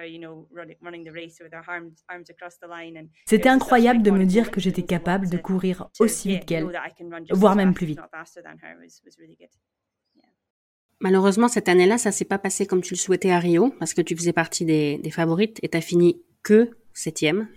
C'était 3.27 3.49
incroyable 3.49 4.03
de 4.03 4.11
me 4.11 4.25
dire 4.25 4.51
que 4.51 4.61
j'étais 4.61 4.83
capable 4.83 5.29
de 5.29 5.37
courir 5.37 5.89
aussi 5.99 6.29
vite 6.29 6.47
qu'elle, 6.47 6.71
voire 7.31 7.57
même 7.57 7.75
plus 7.75 7.87
vite. 7.87 8.01
Malheureusement, 11.03 11.49
cette 11.49 11.69
année-là, 11.69 11.97
ça 11.97 12.13
s'est 12.13 12.27
pas 12.27 12.39
passé 12.39 12.67
comme 12.67 12.83
tu 12.83 12.93
le 12.93 12.99
souhaitais 12.99 13.31
à 13.31 13.39
Rio, 13.39 13.75
parce 13.79 13.95
que 13.95 14.03
tu 14.03 14.15
faisais 14.15 14.35
partie 14.35 14.67
des, 14.67 14.99
des 14.99 15.11
favorites 15.11 15.59
et 15.63 15.69
t'as 15.71 15.81
fini 15.81 16.21
que 16.43 16.71
septième. 16.93 17.49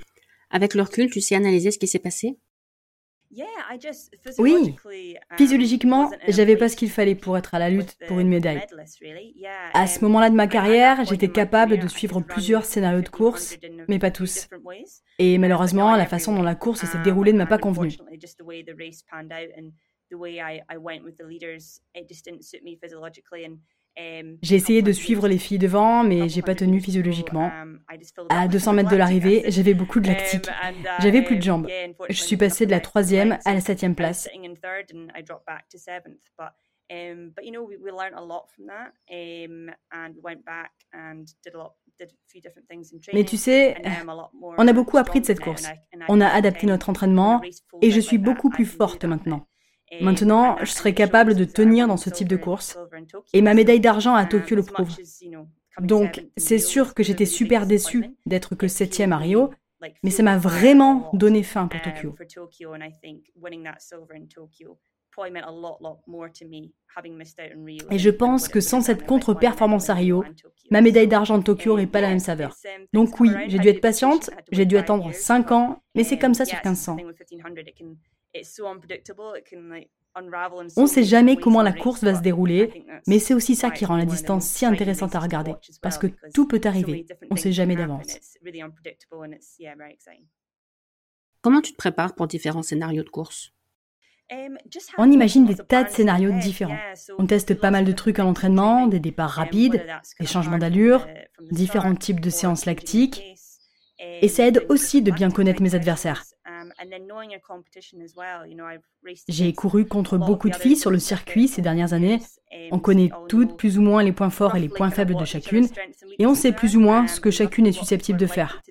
Avec 0.50 0.76
le 0.76 0.84
recul, 0.84 1.10
tu 1.10 1.20
sais 1.20 1.36
analyser 1.36 1.72
ce 1.72 1.78
qui 1.78 1.88
s'est 1.88 2.00
passé? 2.00 2.38
Oui, 4.38 4.76
um, 4.86 5.38
physiologiquement, 5.38 6.12
j'avais 6.28 6.56
pas 6.56 6.70
ce 6.70 6.76
qu'il 6.76 6.90
fallait 6.90 7.16
pour 7.16 7.38
être 7.38 7.54
à 7.56 7.60
la 7.60 7.70
lutte 7.70 7.98
pour 8.08 8.20
une 8.20 8.30
médaille. 8.30 8.62
À 9.74 9.88
ce 9.88 10.02
moment-là 10.02 10.30
de 10.30 10.36
ma 10.36 10.48
carrière, 10.48 11.04
j'étais 11.06 11.30
capable 11.30 11.80
de 11.80 11.88
suivre 11.88 12.22
plusieurs 12.22 12.66
scénarios 12.66 13.02
de 13.02 13.10
course, 13.10 13.58
mais 13.88 14.00
pas 14.00 14.12
tous. 14.12 14.48
Et 15.20 15.38
malheureusement, 15.38 15.96
la 15.96 16.06
façon 16.06 16.36
dont 16.36 16.44
la 16.44 16.56
course 16.56 16.86
s'est 16.86 17.02
déroulée 17.04 17.34
ne 17.34 17.40
m'a 17.40 17.46
pas 17.46 17.58
convenu. 17.58 17.98
J'ai 23.96 24.56
essayé 24.56 24.82
de 24.82 24.92
suivre 24.92 25.28
les 25.28 25.38
filles 25.38 25.60
devant, 25.60 26.04
mais 26.04 26.30
j'ai 26.30 26.42
pas 26.42 26.56
tenu 26.56 26.80
physiologiquement. 26.82 27.52
À 28.30 28.48
200 28.48 28.74
mètres 28.74 28.90
de 28.90 28.96
l'arrivée, 28.96 29.44
j'avais 29.48 29.74
beaucoup 29.74 30.00
de 30.00 30.08
lactique. 30.08 30.48
J'avais 31.00 31.22
plus 31.22 31.38
de 31.38 31.42
jambes. 31.42 31.68
Je 32.10 32.22
suis 32.22 32.38
passée 32.38 32.66
de 32.66 32.72
la 32.72 32.80
troisième 32.80 33.38
à 33.46 33.54
la 33.54 33.62
septième 33.62 33.96
place. 33.96 34.30
Mais 43.14 43.24
tu 43.24 43.38
sais, 43.38 43.76
on 44.42 44.68
a 44.68 44.74
beaucoup 44.74 44.98
appris 44.98 45.22
de 45.22 45.26
cette 45.26 45.40
course. 45.40 45.68
On 46.10 46.22
a 46.22 46.28
adapté 46.28 46.68
notre 46.68 46.90
entraînement 46.90 47.42
et 47.82 47.92
je 47.92 48.00
suis 48.00 48.18
beaucoup 48.18 48.50
plus 48.50 48.66
forte 48.66 49.06
maintenant. 49.06 49.48
Maintenant, 50.02 50.58
je 50.62 50.72
serai 50.72 50.94
capable 50.94 51.36
de 51.36 51.46
tenir 51.46 51.88
dans 51.88 51.98
ce 51.98 52.10
type 52.10 52.28
de 52.28 52.38
course. 52.38 52.78
Et 53.34 53.42
ma 53.42 53.54
médaille 53.54 53.80
d'argent 53.80 54.16
à 54.16 54.26
Tokyo 54.26 54.56
le 54.56 54.64
prouve. 54.64 54.96
Donc, 55.82 56.26
c'est 56.38 56.60
sûr 56.60 56.94
que 56.94 57.04
j'étais 57.04 57.26
super 57.26 57.66
déçue 57.66 58.12
d'être 58.26 58.56
que 58.56 58.68
septième 58.68 59.14
à 59.14 59.18
Rio, 59.18 59.52
mais 60.04 60.12
ça 60.12 60.24
m'a 60.24 60.38
vraiment 60.38 61.10
donné 61.14 61.44
faim 61.44 61.68
pour 61.68 61.82
Tokyo. 61.82 62.16
Et 67.92 68.00
je 68.00 68.10
pense 68.10 68.48
que 68.48 68.60
sans 68.60 68.82
cette 68.82 69.06
contre-performance 69.06 69.90
à 69.90 69.94
Rio, 69.94 70.24
ma 70.72 70.82
médaille 70.82 71.08
d'argent 71.08 71.38
de 71.38 71.44
Tokyo 71.44 71.72
n'aurait 71.72 71.88
pas 71.88 72.02
la 72.02 72.10
même 72.10 72.20
saveur. 72.20 72.56
Donc 72.94 73.20
oui, 73.20 73.30
j'ai 73.48 73.60
dû 73.60 73.68
être 73.68 73.82
patiente, 73.82 74.32
j'ai 74.52 74.66
dû 74.66 74.78
attendre 74.78 75.14
5 75.14 75.52
ans, 75.52 75.84
mais 75.96 76.04
c'est 76.04 76.18
comme 76.18 76.34
ça 76.34 76.46
sur 76.46 76.58
1500. 76.58 76.98
On 80.76 80.84
ne 80.84 80.88
sait 80.88 81.04
jamais 81.04 81.38
comment 81.38 81.62
la 81.62 81.74
course 81.74 82.04
va 82.04 82.16
se 82.16 82.22
dérouler, 82.22 82.86
mais 83.08 83.20
c'est 83.20 83.34
aussi 83.34 83.56
ça 83.56 83.72
qui 83.72 83.86
rend 83.86 83.98
la 83.98 84.06
distance 84.06 84.46
si 84.46 84.66
intéressante 84.66 85.16
à 85.16 85.20
regarder, 85.20 85.54
parce 85.82 85.98
que 85.98 86.08
tout 86.34 86.48
peut 86.48 86.62
arriver, 86.64 87.06
on 87.32 87.36
ne 87.36 87.40
sait 87.40 87.52
jamais 87.52 87.76
d'avance. 87.76 88.20
Comment 91.42 91.62
tu 91.62 91.74
te 91.74 91.78
prépares 91.78 92.16
pour 92.16 92.28
différents 92.28 92.64
scénarios 92.64 93.04
de 93.04 93.10
course? 93.10 93.52
Um, 94.32 94.58
on 94.98 95.12
imagine 95.12 95.46
des 95.46 95.56
tas 95.56 95.84
de 95.84 95.90
scénarios 95.90 96.32
différents. 96.40 96.80
On 97.18 97.28
teste 97.28 97.56
pas 97.56 97.72
mal 97.72 97.84
de 97.84 97.92
trucs 97.92 98.20
à 98.20 98.24
l'entraînement, 98.24 98.88
des 98.88 99.02
départs 99.02 99.38
um, 99.38 99.44
rapides, 99.44 99.86
des 100.20 100.26
changements 100.26 100.58
d'allure, 100.58 101.06
différents 101.52 101.96
types 101.96 102.22
de 102.22 102.30
séances 102.30 102.66
lactiques. 102.66 103.22
Et 104.00 104.30
ça 104.30 104.48
aide 104.48 104.66
aussi 104.70 105.02
de 105.02 105.12
bien 105.12 105.30
connaître 105.30 105.62
mes 105.62 105.76
adversaires. 105.76 106.24
J'ai 109.28 109.54
couru 109.54 109.86
contre 109.86 110.18
beaucoup 110.18 110.50
de 110.50 110.56
filles 110.56 110.76
sur 110.76 110.92
le 110.92 111.00
circuit 111.00 111.48
ces 111.48 111.62
dernières 111.62 111.94
années. 111.94 112.20
On 112.72 112.80
connaît 112.80 113.10
toutes 113.30 113.58
plus 113.58 113.78
ou 113.78 113.82
moins 113.82 114.04
les 114.04 114.12
points 114.12 114.30
forts 114.30 114.56
et 114.56 114.60
les 114.60 114.70
points 114.70 114.92
faibles 114.92 115.16
de 115.16 115.26
chacune, 115.26 115.68
et 116.20 116.26
on 116.26 116.36
sait 116.36 116.52
plus 116.52 116.76
ou 116.76 116.80
moins 116.80 117.08
ce 117.08 117.20
que 117.20 117.32
chacune 117.32 117.68
est 117.68 117.72
susceptible 117.72 118.20
de 118.20 118.28
faire. 118.28 118.62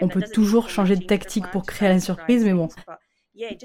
On 0.00 0.08
peut 0.08 0.22
toujours 0.32 0.68
changer 0.68 0.96
de 0.96 1.04
tactique 1.04 1.46
pour 1.52 1.64
créer 1.64 1.88
la 1.88 2.00
surprise, 2.00 2.44
mais 2.44 2.54
bon. 2.54 2.68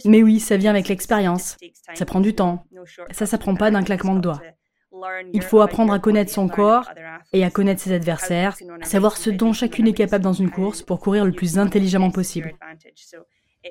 Mais 0.05 0.21
oui, 0.21 0.39
ça 0.39 0.57
vient 0.57 0.71
avec 0.71 0.87
l'expérience. 0.87 1.57
Ça 1.93 2.05
prend 2.05 2.19
du 2.19 2.35
temps. 2.35 2.65
Ça 3.11 3.25
s'apprend 3.25 3.55
pas 3.55 3.71
d'un 3.71 3.83
claquement 3.83 4.15
de 4.15 4.21
doigts. 4.21 4.41
Il 5.33 5.41
faut 5.41 5.61
apprendre 5.61 5.93
à 5.93 5.99
connaître 5.99 6.31
son 6.31 6.47
corps 6.49 6.91
et 7.31 7.43
à 7.43 7.49
connaître 7.49 7.81
ses 7.81 7.93
adversaires, 7.93 8.57
savoir 8.83 9.17
ce 9.17 9.29
dont 9.29 9.53
chacune 9.53 9.87
est 9.87 9.93
capable 9.93 10.23
dans 10.23 10.33
une 10.33 10.51
course 10.51 10.81
pour 10.81 10.99
courir 10.99 11.25
le 11.25 11.31
plus 11.31 11.57
intelligemment 11.57 12.11
possible. 12.11 12.53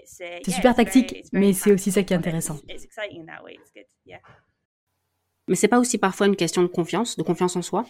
C'est 0.04 0.50
super 0.50 0.74
tactique, 0.74 1.24
mais 1.32 1.52
c'est 1.52 1.72
aussi 1.72 1.90
ça 1.90 2.02
qui 2.02 2.12
est 2.12 2.16
intéressant. 2.16 2.58
Mais 5.48 5.56
c'est 5.56 5.68
pas 5.68 5.80
aussi 5.80 5.98
parfois 5.98 6.26
une 6.26 6.36
question 6.36 6.62
de 6.62 6.68
confiance, 6.68 7.16
de 7.16 7.22
confiance 7.22 7.56
en 7.56 7.62
soi? 7.62 7.84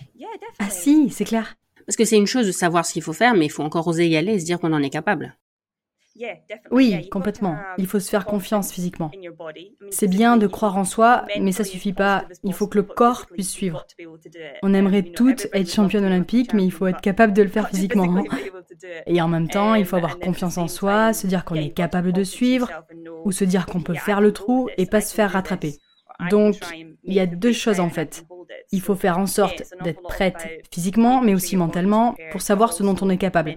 Ah 0.59 0.71
si, 0.71 1.11
c'est 1.11 1.25
clair. 1.25 1.57
Parce 1.87 1.97
que 1.97 2.05
c'est 2.05 2.17
une 2.17 2.27
chose 2.27 2.47
de 2.47 2.53
savoir 2.53 2.87
ce 2.87 2.93
qu'il 2.93 3.03
faut 3.03 3.13
faire, 3.13 3.35
mais 3.35 3.47
il 3.47 3.51
faut 3.51 3.63
encore 3.63 3.87
oser 3.87 4.07
y 4.07 4.17
aller 4.17 4.35
et 4.35 4.41
se 4.41 4.45
dire 4.45 4.59
qu'on 4.61 4.73
en 4.73 4.83
est 4.83 4.91
capable. 4.91 5.37
Oui, 6.71 7.09
complètement. 7.09 7.57
Il 7.79 7.87
faut 7.87 8.01
se 8.01 8.11
faire 8.11 8.25
confiance 8.25 8.73
physiquement. 8.73 9.11
C'est 9.91 10.09
bien 10.09 10.37
de 10.37 10.47
croire 10.47 10.77
en 10.77 10.85
soi, 10.85 11.25
mais 11.41 11.53
ça 11.53 11.65
suffit 11.65 11.93
pas. 11.93 12.25
Il 12.45 12.53
faut 12.53 12.67
que 12.67 12.79
le 12.79 12.83
corps 12.83 13.27
puisse 13.27 13.51
suivre. 13.51 13.87
On 14.63 14.75
aimerait 14.75 15.03
toutes 15.03 15.47
être 15.53 15.71
championne 15.71 16.05
olympique, 16.05 16.53
mais 16.53 16.65
il 16.65 16.73
faut 16.73 16.87
être 16.87 17.01
capable 17.01 17.33
de 17.33 17.43
le 17.43 17.49
faire 17.49 17.69
physiquement. 17.71 18.25
Et 19.07 19.21
en 19.21 19.29
même 19.29 19.49
temps, 19.49 19.75
il 19.75 19.85
faut 19.85 19.97
avoir 19.97 20.19
confiance 20.19 20.59
en 20.59 20.69
soi, 20.69 21.13
se 21.13 21.27
dire 21.27 21.45
qu'on 21.45 21.55
est 21.55 21.71
capable 21.71 22.13
de 22.13 22.25
suivre, 22.25 22.71
ou 23.25 23.33
se 23.33 23.45
dire 23.45 23.67
qu'on 23.67 23.83
peut 23.83 23.95
faire 23.95 24.21
le 24.21 24.33
trou 24.33 24.69
et 24.77 24.87
pas 24.87 25.01
se 25.01 25.15
faire 25.15 25.33
rattraper. 25.33 25.77
Donc, 26.31 26.57
il 27.05 27.15
y 27.15 27.21
a 27.21 27.27
deux 27.27 27.53
choses 27.53 27.81
en 27.81 27.91
fait. 27.91 28.25
Il 28.73 28.81
faut 28.81 28.95
faire 28.95 29.19
en 29.19 29.27
sorte 29.27 29.63
d'être 29.83 30.03
prête 30.03 30.67
physiquement, 30.73 31.21
mais 31.23 31.35
aussi 31.35 31.57
mentalement, 31.57 32.15
pour 32.31 32.43
savoir 32.43 32.73
ce 32.73 32.83
dont 32.83 32.97
on 33.01 33.11
est 33.11 33.19
capable. 33.19 33.57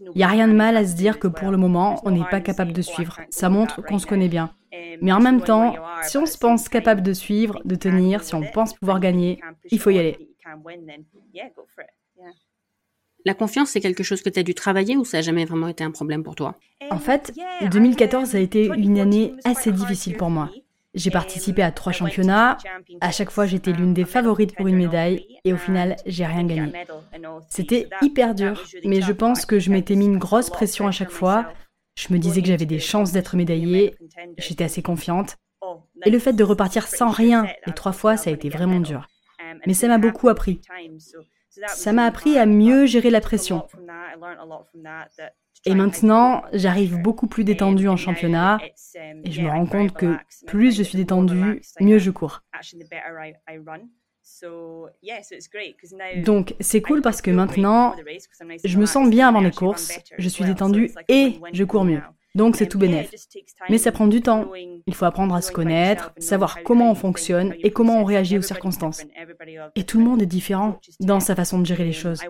Il 0.00 0.16
n'y 0.16 0.22
a 0.22 0.28
rien 0.28 0.48
de 0.48 0.52
mal 0.52 0.76
à 0.76 0.86
se 0.86 0.94
dire 0.94 1.18
que 1.18 1.28
pour 1.28 1.50
le 1.50 1.56
moment, 1.56 2.00
on 2.04 2.10
n'est 2.10 2.28
pas 2.30 2.40
capable 2.40 2.72
de 2.72 2.82
suivre. 2.82 3.20
Ça 3.30 3.48
montre 3.48 3.82
qu'on 3.82 3.98
se 3.98 4.06
connaît 4.06 4.28
bien. 4.28 4.54
Mais 5.00 5.12
en 5.12 5.20
même 5.20 5.42
temps, 5.42 5.74
si 6.02 6.16
on 6.16 6.26
se 6.26 6.38
pense 6.38 6.68
capable 6.68 7.02
de 7.02 7.12
suivre, 7.12 7.60
de 7.64 7.74
tenir, 7.74 8.22
si 8.22 8.34
on 8.34 8.42
pense 8.42 8.74
pouvoir 8.74 9.00
gagner, 9.00 9.40
il 9.70 9.78
faut 9.78 9.90
y 9.90 9.98
aller. 9.98 10.16
La 13.24 13.34
confiance, 13.34 13.70
c'est 13.70 13.80
quelque 13.80 14.02
chose 14.02 14.22
que 14.22 14.30
tu 14.30 14.40
as 14.40 14.42
dû 14.42 14.54
travailler 14.54 14.96
ou 14.96 15.04
ça 15.04 15.18
n'a 15.18 15.22
jamais 15.22 15.44
vraiment 15.44 15.68
été 15.68 15.84
un 15.84 15.92
problème 15.92 16.24
pour 16.24 16.34
toi? 16.34 16.58
En 16.90 16.98
fait, 16.98 17.32
2014 17.70 18.34
a 18.34 18.40
été 18.40 18.66
une 18.66 18.98
année 18.98 19.34
assez 19.44 19.70
difficile 19.70 20.16
pour 20.16 20.30
moi. 20.30 20.50
J'ai 20.94 21.10
participé 21.10 21.62
à 21.62 21.72
trois 21.72 21.92
championnats. 21.92 22.58
À 23.00 23.10
chaque 23.10 23.30
fois, 23.30 23.46
j'étais 23.46 23.72
l'une 23.72 23.94
des 23.94 24.04
favorites 24.04 24.54
pour 24.54 24.68
une 24.68 24.76
médaille 24.76 25.26
et 25.44 25.52
au 25.52 25.56
final, 25.56 25.96
j'ai 26.06 26.26
rien 26.26 26.44
gagné. 26.44 26.72
C'était 27.48 27.88
hyper 28.02 28.34
dur, 28.34 28.62
mais 28.84 29.00
je 29.00 29.12
pense 29.12 29.46
que 29.46 29.58
je 29.58 29.70
m'étais 29.70 29.94
mis 29.94 30.06
une 30.06 30.18
grosse 30.18 30.50
pression 30.50 30.86
à 30.86 30.92
chaque 30.92 31.10
fois. 31.10 31.52
Je 31.96 32.12
me 32.12 32.18
disais 32.18 32.42
que 32.42 32.48
j'avais 32.48 32.66
des 32.66 32.78
chances 32.78 33.12
d'être 33.12 33.36
médaillée. 33.36 33.94
J'étais 34.38 34.64
assez 34.64 34.82
confiante. 34.82 35.36
Et 36.04 36.10
le 36.10 36.18
fait 36.18 36.32
de 36.32 36.44
repartir 36.44 36.86
sans 36.86 37.10
rien 37.10 37.46
les 37.66 37.72
trois 37.72 37.92
fois, 37.92 38.16
ça 38.16 38.30
a 38.30 38.32
été 38.32 38.48
vraiment 38.48 38.80
dur. 38.80 39.06
Mais 39.66 39.74
ça 39.74 39.88
m'a 39.88 39.98
beaucoup 39.98 40.28
appris. 40.28 40.60
Ça 41.68 41.92
m'a 41.92 42.04
appris 42.04 42.38
à 42.38 42.46
mieux 42.46 42.86
gérer 42.86 43.10
la 43.10 43.20
pression. 43.20 43.66
Et 45.64 45.74
maintenant, 45.74 46.42
j'arrive 46.52 47.00
beaucoup 47.00 47.26
plus 47.26 47.44
détendue 47.44 47.88
en 47.88 47.96
championnat 47.96 48.58
et 49.24 49.30
je 49.30 49.42
me 49.42 49.48
rends 49.48 49.66
compte 49.66 49.92
que 49.92 50.16
plus 50.46 50.76
je 50.76 50.82
suis 50.82 50.96
détendue, 50.96 51.62
mieux 51.80 51.98
je 51.98 52.10
cours. 52.10 52.42
Donc 56.24 56.54
c'est 56.60 56.82
cool 56.82 57.02
parce 57.02 57.22
que 57.22 57.30
maintenant, 57.30 57.94
je 58.64 58.78
me 58.78 58.86
sens 58.86 59.08
bien 59.08 59.28
avant 59.28 59.40
les 59.40 59.50
courses, 59.50 59.98
je 60.18 60.28
suis 60.28 60.44
détendue 60.44 60.90
et 61.08 61.38
je 61.52 61.64
cours 61.64 61.84
mieux. 61.84 62.02
Donc 62.34 62.56
c'est 62.56 62.66
tout 62.66 62.78
bénéf. 62.78 63.10
Mais 63.68 63.78
ça 63.78 63.92
prend 63.92 64.06
du 64.06 64.22
temps. 64.22 64.50
Il 64.86 64.94
faut 64.94 65.04
apprendre 65.04 65.34
à 65.34 65.42
se 65.42 65.52
connaître, 65.52 66.12
savoir 66.18 66.62
comment 66.62 66.90
on 66.90 66.94
fonctionne 66.94 67.54
et 67.62 67.70
comment 67.70 68.00
on 68.00 68.04
réagit 68.04 68.38
aux 68.38 68.42
circonstances. 68.42 69.04
Et 69.76 69.84
tout 69.84 69.98
le 69.98 70.04
monde 70.04 70.22
est 70.22 70.26
différent 70.26 70.78
dans 71.00 71.20
sa 71.20 71.36
façon 71.36 71.58
de 71.58 71.66
gérer 71.66 71.84
les 71.84 71.92
choses. 71.92 72.20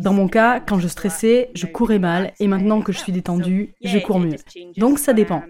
Dans 0.00 0.12
mon 0.12 0.28
cas, 0.28 0.60
quand 0.60 0.78
je 0.78 0.88
stressais, 0.88 1.50
je 1.54 1.66
courais 1.66 1.98
mal 1.98 2.32
et 2.38 2.48
maintenant 2.48 2.82
que 2.82 2.92
je 2.92 2.98
suis 2.98 3.12
détendue, 3.12 3.74
je 3.82 3.98
cours 3.98 4.20
mieux. 4.20 4.36
Donc 4.76 4.98
ça 4.98 5.12
dépend. 5.12 5.42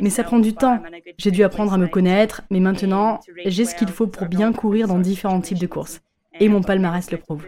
Mais 0.00 0.10
ça 0.10 0.24
prend 0.24 0.38
du 0.38 0.54
temps. 0.54 0.82
J'ai 1.16 1.30
dû 1.30 1.42
apprendre 1.42 1.72
à 1.72 1.78
me 1.78 1.86
connaître, 1.86 2.42
mais 2.50 2.60
maintenant, 2.60 3.20
j'ai 3.46 3.64
ce 3.64 3.74
qu'il 3.74 3.88
faut 3.88 4.06
pour 4.06 4.26
bien 4.26 4.52
courir 4.52 4.88
dans 4.88 4.98
différents 4.98 5.40
types 5.40 5.58
de 5.58 5.66
courses. 5.66 6.00
Et 6.38 6.48
mon 6.48 6.62
palmarès 6.62 7.10
le 7.10 7.18
prouve. 7.18 7.46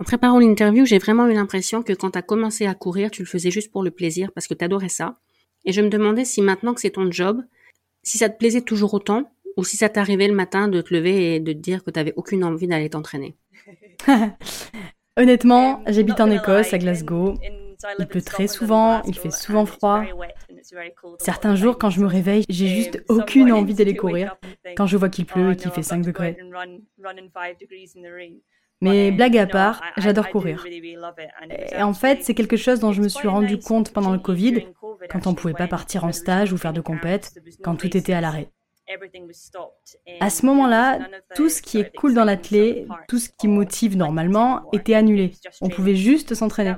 En 0.00 0.04
préparant 0.04 0.38
l'interview, 0.38 0.86
j'ai 0.86 0.98
vraiment 0.98 1.26
eu 1.26 1.32
l'impression 1.34 1.82
que 1.82 1.92
quand 1.92 2.12
tu 2.12 2.18
as 2.18 2.22
commencé 2.22 2.66
à 2.66 2.74
courir, 2.74 3.10
tu 3.10 3.22
le 3.22 3.26
faisais 3.26 3.50
juste 3.50 3.72
pour 3.72 3.82
le 3.82 3.90
plaisir 3.90 4.30
parce 4.32 4.46
que 4.46 4.54
tu 4.54 4.64
adorais 4.64 4.88
ça. 4.88 5.18
Et 5.64 5.72
je 5.72 5.80
me 5.80 5.88
demandais 5.88 6.24
si 6.24 6.40
maintenant 6.40 6.72
que 6.72 6.80
c'est 6.80 6.90
ton 6.90 7.10
job, 7.10 7.42
si 8.04 8.16
ça 8.16 8.28
te 8.28 8.38
plaisait 8.38 8.60
toujours 8.60 8.94
autant 8.94 9.30
ou 9.58 9.64
si 9.64 9.76
ça 9.76 9.88
t'arrivait 9.88 10.28
le 10.28 10.34
matin 10.34 10.68
de 10.68 10.80
te 10.80 10.94
lever 10.94 11.34
et 11.34 11.40
de 11.40 11.52
te 11.52 11.58
dire 11.58 11.82
que 11.82 11.90
tu 11.90 11.98
n'avais 11.98 12.14
aucune 12.16 12.44
envie 12.44 12.68
d'aller 12.68 12.88
t'entraîner? 12.88 13.36
Honnêtement, 15.16 15.82
j'habite 15.88 16.20
en 16.20 16.30
Écosse, 16.30 16.72
à 16.72 16.78
Glasgow. 16.78 17.34
Il 17.98 18.06
pleut 18.06 18.22
très 18.22 18.46
souvent, 18.46 19.02
il 19.02 19.18
fait 19.18 19.32
souvent 19.32 19.66
froid. 19.66 20.04
Certains 21.18 21.56
jours, 21.56 21.76
quand 21.76 21.90
je 21.90 22.00
me 22.00 22.06
réveille, 22.06 22.44
j'ai 22.48 22.68
juste 22.68 23.02
aucune 23.08 23.52
envie 23.60 23.74
d'aller 23.74 23.96
courir 23.96 24.36
quand 24.76 24.86
je 24.86 24.96
vois 24.96 25.08
qu'il 25.08 25.26
pleut 25.26 25.52
et 25.52 25.56
qu'il 25.56 25.72
fait 25.72 25.82
5 25.82 26.02
degrés. 26.02 26.38
Mais 28.80 29.10
blague 29.10 29.38
à 29.38 29.46
part, 29.46 29.82
j'adore 29.96 30.28
courir. 30.28 30.64
Et 30.68 31.82
en 31.82 31.94
fait, 31.94 32.22
c'est 32.22 32.34
quelque 32.34 32.56
chose 32.56 32.78
dont 32.78 32.92
je 32.92 33.02
me 33.02 33.08
suis 33.08 33.26
rendu 33.26 33.58
compte 33.58 33.92
pendant 33.92 34.12
le 34.12 34.20
Covid, 34.20 34.66
quand 35.10 35.26
on 35.26 35.30
ne 35.30 35.36
pouvait 35.36 35.54
pas 35.54 35.66
partir 35.66 36.04
en 36.04 36.12
stage 36.12 36.52
ou 36.52 36.56
faire 36.56 36.72
de 36.72 36.80
compète, 36.80 37.32
quand 37.64 37.74
tout 37.74 37.96
était 37.96 38.12
à 38.12 38.20
l'arrêt. 38.20 38.52
À 40.20 40.30
ce 40.30 40.46
moment-là, 40.46 40.98
tout 41.34 41.48
ce 41.48 41.60
qui 41.60 41.78
est 41.78 41.94
cool 41.94 42.14
dans 42.14 42.24
l'athlé, 42.24 42.86
tout 43.08 43.18
ce 43.18 43.28
qui 43.28 43.48
motive 43.48 43.96
normalement, 43.96 44.68
était 44.72 44.94
annulé. 44.94 45.32
On 45.60 45.68
pouvait 45.68 45.94
juste 45.94 46.34
s'entraîner. 46.34 46.74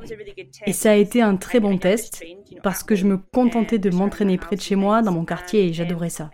Et 0.66 0.72
ça 0.72 0.90
a 0.90 0.94
été 0.94 1.22
un 1.22 1.36
très 1.36 1.60
bon 1.60 1.78
test 1.78 2.22
parce 2.62 2.82
que 2.82 2.94
je 2.94 3.06
me 3.06 3.16
contentais 3.16 3.78
de 3.78 3.90
m'entraîner 3.90 4.38
près 4.38 4.56
de 4.56 4.60
chez 4.60 4.76
moi, 4.76 5.02
dans 5.02 5.12
mon 5.12 5.24
quartier, 5.24 5.66
et 5.66 5.72
j'adorais 5.72 6.10
ça. 6.10 6.30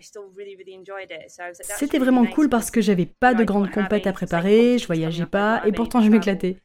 C'était 1.61 1.99
vraiment 1.99 2.26
cool 2.26 2.49
parce 2.49 2.71
que 2.71 2.80
j'avais 2.80 3.06
pas 3.06 3.35
de 3.35 3.45
grandes 3.45 3.71
compètes 3.71 4.06
à 4.06 4.12
préparer, 4.12 4.78
je 4.78 4.87
voyageais 4.87 5.26
pas, 5.26 5.62
et 5.66 5.73
pourtant 5.73 6.00
je 6.00 6.11
m'éclatais. 6.11 6.56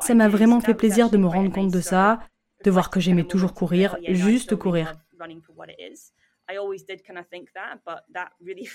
Ça 0.00 0.14
m'a 0.14 0.28
vraiment 0.28 0.60
fait 0.60 0.74
plaisir 0.74 1.10
de 1.10 1.16
me 1.16 1.26
rendre 1.26 1.52
compte 1.52 1.72
de 1.72 1.80
ça, 1.80 2.20
de 2.64 2.70
voir 2.70 2.90
que 2.90 3.00
j'aimais 3.00 3.24
toujours 3.24 3.54
courir, 3.54 3.96
juste 4.08 4.56
courir. 4.56 4.94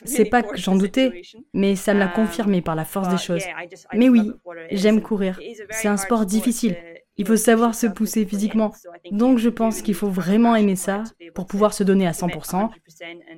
C'est 0.05 0.25
pas 0.25 0.43
que 0.43 0.57
j'en 0.57 0.75
doutais, 0.75 1.21
mais 1.53 1.75
ça 1.75 1.93
me 1.93 1.99
l'a 1.99 2.07
confirmé 2.07 2.61
par 2.61 2.75
la 2.75 2.85
force 2.85 3.09
des 3.09 3.17
choses. 3.17 3.43
Mais 3.93 4.09
oui, 4.09 4.31
j'aime 4.71 5.01
courir. 5.01 5.39
C'est 5.71 5.87
un 5.87 5.97
sport 5.97 6.25
difficile. 6.25 6.77
Il 7.15 7.27
faut 7.27 7.35
savoir 7.35 7.75
se 7.75 7.87
pousser 7.87 8.25
physiquement. 8.25 8.73
Donc 9.11 9.37
je 9.37 9.49
pense 9.49 9.81
qu'il 9.81 9.93
faut 9.93 10.09
vraiment 10.09 10.55
aimer 10.55 10.75
ça 10.75 11.03
pour 11.35 11.45
pouvoir 11.45 11.73
se 11.73 11.83
donner 11.83 12.07
à 12.07 12.11
100% 12.11 12.69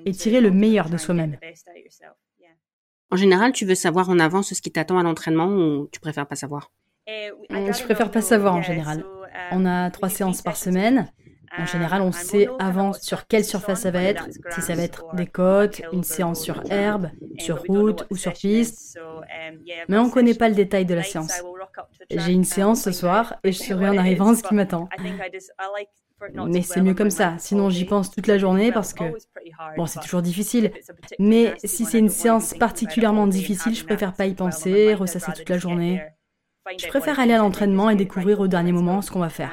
et 0.06 0.12
tirer 0.12 0.42
le 0.42 0.52
meilleur 0.52 0.90
de 0.90 0.98
soi-même. 0.98 1.38
En 3.12 3.18
général, 3.18 3.52
tu 3.52 3.66
veux 3.66 3.76
savoir 3.76 4.10
en 4.10 4.20
avance 4.20 4.54
ce 4.54 4.62
qui 4.62 4.72
t'attend 4.72 4.98
à 4.98 5.04
l'entraînement 5.04 5.48
ou 5.48 5.88
tu 5.92 6.00
préfères 6.00 6.28
pas 6.28 6.36
savoir? 6.36 6.72
Eh, 7.08 7.30
Je 7.50 7.84
préfère 7.84 8.12
pas 8.12 8.22
savoir 8.22 8.56
en 8.56 8.62
général. 8.62 9.06
On 9.52 9.66
a 9.66 9.92
trois 9.92 10.10
séances 10.10 10.42
par 10.42 10.56
semaine. 10.58 11.12
En 11.58 11.66
général, 11.66 12.02
on 12.02 12.12
sait 12.12 12.48
avant 12.60 12.94
sur 12.94 13.28
quelle 13.28 13.46
surface 13.46 13.82
ça 13.82 13.92
va 13.92 14.04
être, 14.04 14.28
si 14.52 14.62
ça 14.62 14.76
va 14.76 14.84
être 14.84 15.06
des 15.14 15.28
côtes, 15.28 15.82
une 15.92 16.04
séance 16.04 16.42
sur 16.42 16.62
herbe, 16.70 17.10
sur 17.38 17.62
route 17.64 18.06
ou 18.10 18.16
sur 18.16 18.34
piste. 18.34 19.00
Mais 19.88 19.98
on 19.98 20.06
ne 20.06 20.12
connaît 20.12 20.34
pas 20.34 20.50
le 20.50 20.56
détail 20.56 20.86
de 20.86 20.94
la 20.94 21.04
séance. 21.04 21.44
J'ai 22.10 22.34
une 22.34 22.44
séance 22.44 22.84
ce 22.84 22.92
soir 22.92 23.36
et 23.44 23.52
je 23.52 23.60
saurai 23.64 23.90
en 23.90 23.98
arrivant 23.98 24.34
ce 24.36 24.44
qui 24.44 24.54
m'attend. 24.54 24.90
Mais 26.48 26.62
c'est 26.62 26.82
mieux 26.82 26.94
comme 26.94 27.12
ça, 27.12 27.36
sinon 27.38 27.70
j'y 27.70 27.86
pense 27.86 28.10
toute 28.10 28.28
la 28.28 28.38
journée 28.38 28.72
parce 28.72 28.94
que, 28.94 29.04
bon, 29.76 29.86
c'est 29.86 30.00
toujours 30.00 30.22
difficile. 30.22 30.72
Mais 31.20 31.54
si 31.64 31.86
c'est 31.86 32.00
une 32.00 32.10
séance 32.10 32.54
particulièrement 32.54 33.28
difficile, 33.28 33.76
je 33.76 33.84
préfère 33.84 34.14
pas 34.14 34.26
y 34.26 34.34
penser, 34.34 34.94
ressasser 34.94 35.32
toute 35.34 35.50
la 35.50 35.58
journée. 35.58 36.02
Je 36.80 36.88
préfère 36.88 37.20
aller 37.20 37.34
à 37.34 37.38
l'entraînement 37.38 37.90
et 37.90 37.96
découvrir 37.96 38.40
au 38.40 38.48
dernier 38.48 38.72
moment 38.72 39.02
ce 39.02 39.12
qu'on 39.12 39.20
va 39.20 39.30
faire. 39.30 39.52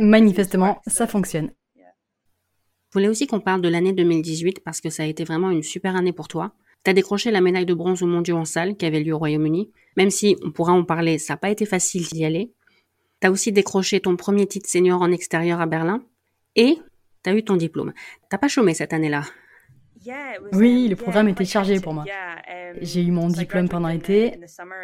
Manifestement, 0.00 0.80
ça 0.86 1.06
fonctionne. 1.06 1.50
Je 1.76 3.00
voulais 3.00 3.08
aussi 3.08 3.26
qu'on 3.26 3.40
parle 3.40 3.60
de 3.60 3.68
l'année 3.68 3.92
2018 3.92 4.60
parce 4.60 4.80
que 4.80 4.88
ça 4.88 5.02
a 5.02 5.06
été 5.06 5.24
vraiment 5.24 5.50
une 5.50 5.64
super 5.64 5.96
année 5.96 6.12
pour 6.12 6.28
toi. 6.28 6.52
Tu 6.84 6.90
as 6.90 6.94
décroché 6.94 7.30
la 7.32 7.40
médaille 7.40 7.66
de 7.66 7.74
bronze 7.74 8.02
au 8.02 8.06
mondiaux 8.06 8.36
en 8.36 8.44
salle 8.44 8.76
qui 8.76 8.86
avait 8.86 9.00
lieu 9.00 9.14
au 9.14 9.18
Royaume-Uni. 9.18 9.72
Même 9.96 10.10
si 10.10 10.36
on 10.44 10.52
pourra 10.52 10.72
en 10.72 10.84
parler, 10.84 11.18
ça 11.18 11.32
n'a 11.32 11.38
pas 11.38 11.50
été 11.50 11.66
facile 11.66 12.04
d'y 12.04 12.24
aller. 12.24 12.52
Tu 13.20 13.26
as 13.26 13.32
aussi 13.32 13.50
décroché 13.50 14.00
ton 14.00 14.16
premier 14.16 14.46
titre 14.46 14.68
senior 14.68 15.02
en 15.02 15.10
extérieur 15.10 15.60
à 15.60 15.66
Berlin. 15.66 16.04
Et 16.54 16.78
tu 17.24 17.30
as 17.30 17.34
eu 17.34 17.42
ton 17.42 17.56
diplôme. 17.56 17.92
T'as 18.30 18.38
pas 18.38 18.48
chômé 18.48 18.74
cette 18.74 18.92
année-là 18.92 19.24
oui, 20.52 20.88
le 20.88 20.96
programme 20.96 21.28
était 21.28 21.44
chargé 21.44 21.80
pour 21.80 21.94
moi. 21.94 22.04
Um, 22.04 22.76
J'ai 22.80 23.02
eu 23.02 23.10
mon 23.10 23.28
diplôme 23.28 23.68
pendant 23.68 23.88
l'été, 23.88 24.38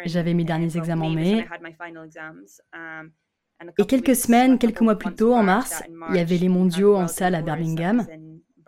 j'avais 0.05 0.33
mes 0.33 0.43
derniers 0.43 0.75
examens 0.77 1.05
en 1.05 1.09
mai, 1.09 1.45
et 3.77 3.85
quelques 3.85 4.15
semaines, 4.15 4.57
quelques 4.57 4.81
mois 4.81 4.95
plus 4.95 5.13
tôt, 5.13 5.33
en 5.33 5.43
mars, 5.43 5.83
il 6.09 6.15
y 6.15 6.19
avait 6.19 6.37
les 6.37 6.49
mondiaux 6.49 6.95
en 6.95 7.07
salle 7.07 7.35
à 7.35 7.41
Birmingham. 7.41 8.05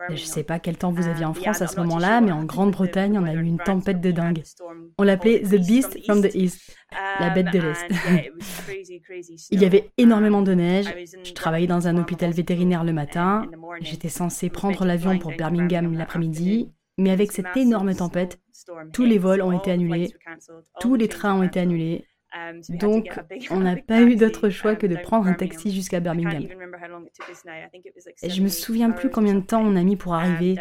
Je 0.08 0.14
ne 0.14 0.18
sais 0.18 0.42
pas 0.42 0.58
quel 0.58 0.76
temps 0.76 0.92
vous 0.92 1.06
aviez 1.06 1.24
en 1.24 1.34
France 1.34 1.62
à 1.62 1.66
ce 1.66 1.76
moment-là, 1.80 2.20
mais 2.20 2.32
en 2.32 2.44
Grande-Bretagne, 2.44 3.18
on 3.18 3.24
a 3.24 3.32
eu 3.32 3.42
une 3.42 3.58
tempête 3.58 4.00
de 4.00 4.10
dingue. 4.10 4.42
On 4.98 5.02
l'appelait 5.02 5.40
The 5.42 5.56
Beast 5.56 6.04
from 6.04 6.20
the 6.20 6.34
East, 6.34 6.76
la 7.20 7.30
bête 7.30 7.50
de 7.52 7.60
l'Est. 7.60 7.86
il 9.50 9.60
y 9.60 9.64
avait 9.64 9.90
énormément 9.96 10.42
de 10.42 10.52
neige. 10.52 10.86
Je 11.24 11.32
travaillais 11.32 11.66
dans 11.66 11.88
un 11.88 11.96
hôpital 11.96 12.32
vétérinaire 12.32 12.84
le 12.84 12.92
matin. 12.92 13.46
J'étais 13.80 14.08
censé 14.08 14.50
prendre 14.50 14.84
l'avion 14.84 15.18
pour 15.18 15.32
Birmingham 15.32 15.94
l'après-midi. 15.94 16.70
Mais 16.96 17.10
avec 17.10 17.32
cette 17.32 17.56
énorme 17.56 17.94
tempête, 17.94 18.38
tous 18.92 19.04
les 19.04 19.18
vols 19.18 19.42
ont 19.42 19.50
été 19.50 19.72
annulés, 19.72 20.14
tous 20.78 20.94
les 20.94 21.08
trains 21.08 21.34
ont 21.34 21.42
été 21.42 21.58
annulés, 21.58 22.04
Um, 22.04 22.13
Donc, 22.68 23.18
on 23.50 23.60
n'a 23.60 23.76
pas 23.88 24.02
eu 24.02 24.16
d'autre 24.16 24.48
choix 24.48 24.72
um, 24.72 24.76
que 24.76 24.86
de 24.86 24.96
prendre 24.96 25.26
un 25.26 25.34
taxi 25.34 25.72
jusqu'à 25.72 26.00
Birmingham. 26.00 26.42
Et 28.22 28.30
je 28.30 28.42
me 28.42 28.48
souviens 28.48 28.90
plus 28.90 29.10
combien 29.10 29.34
de 29.34 29.40
temps 29.40 29.62
on 29.62 29.76
a 29.76 29.82
mis 29.82 29.96
pour 29.96 30.12
um, 30.12 30.18
arriver, 30.18 30.56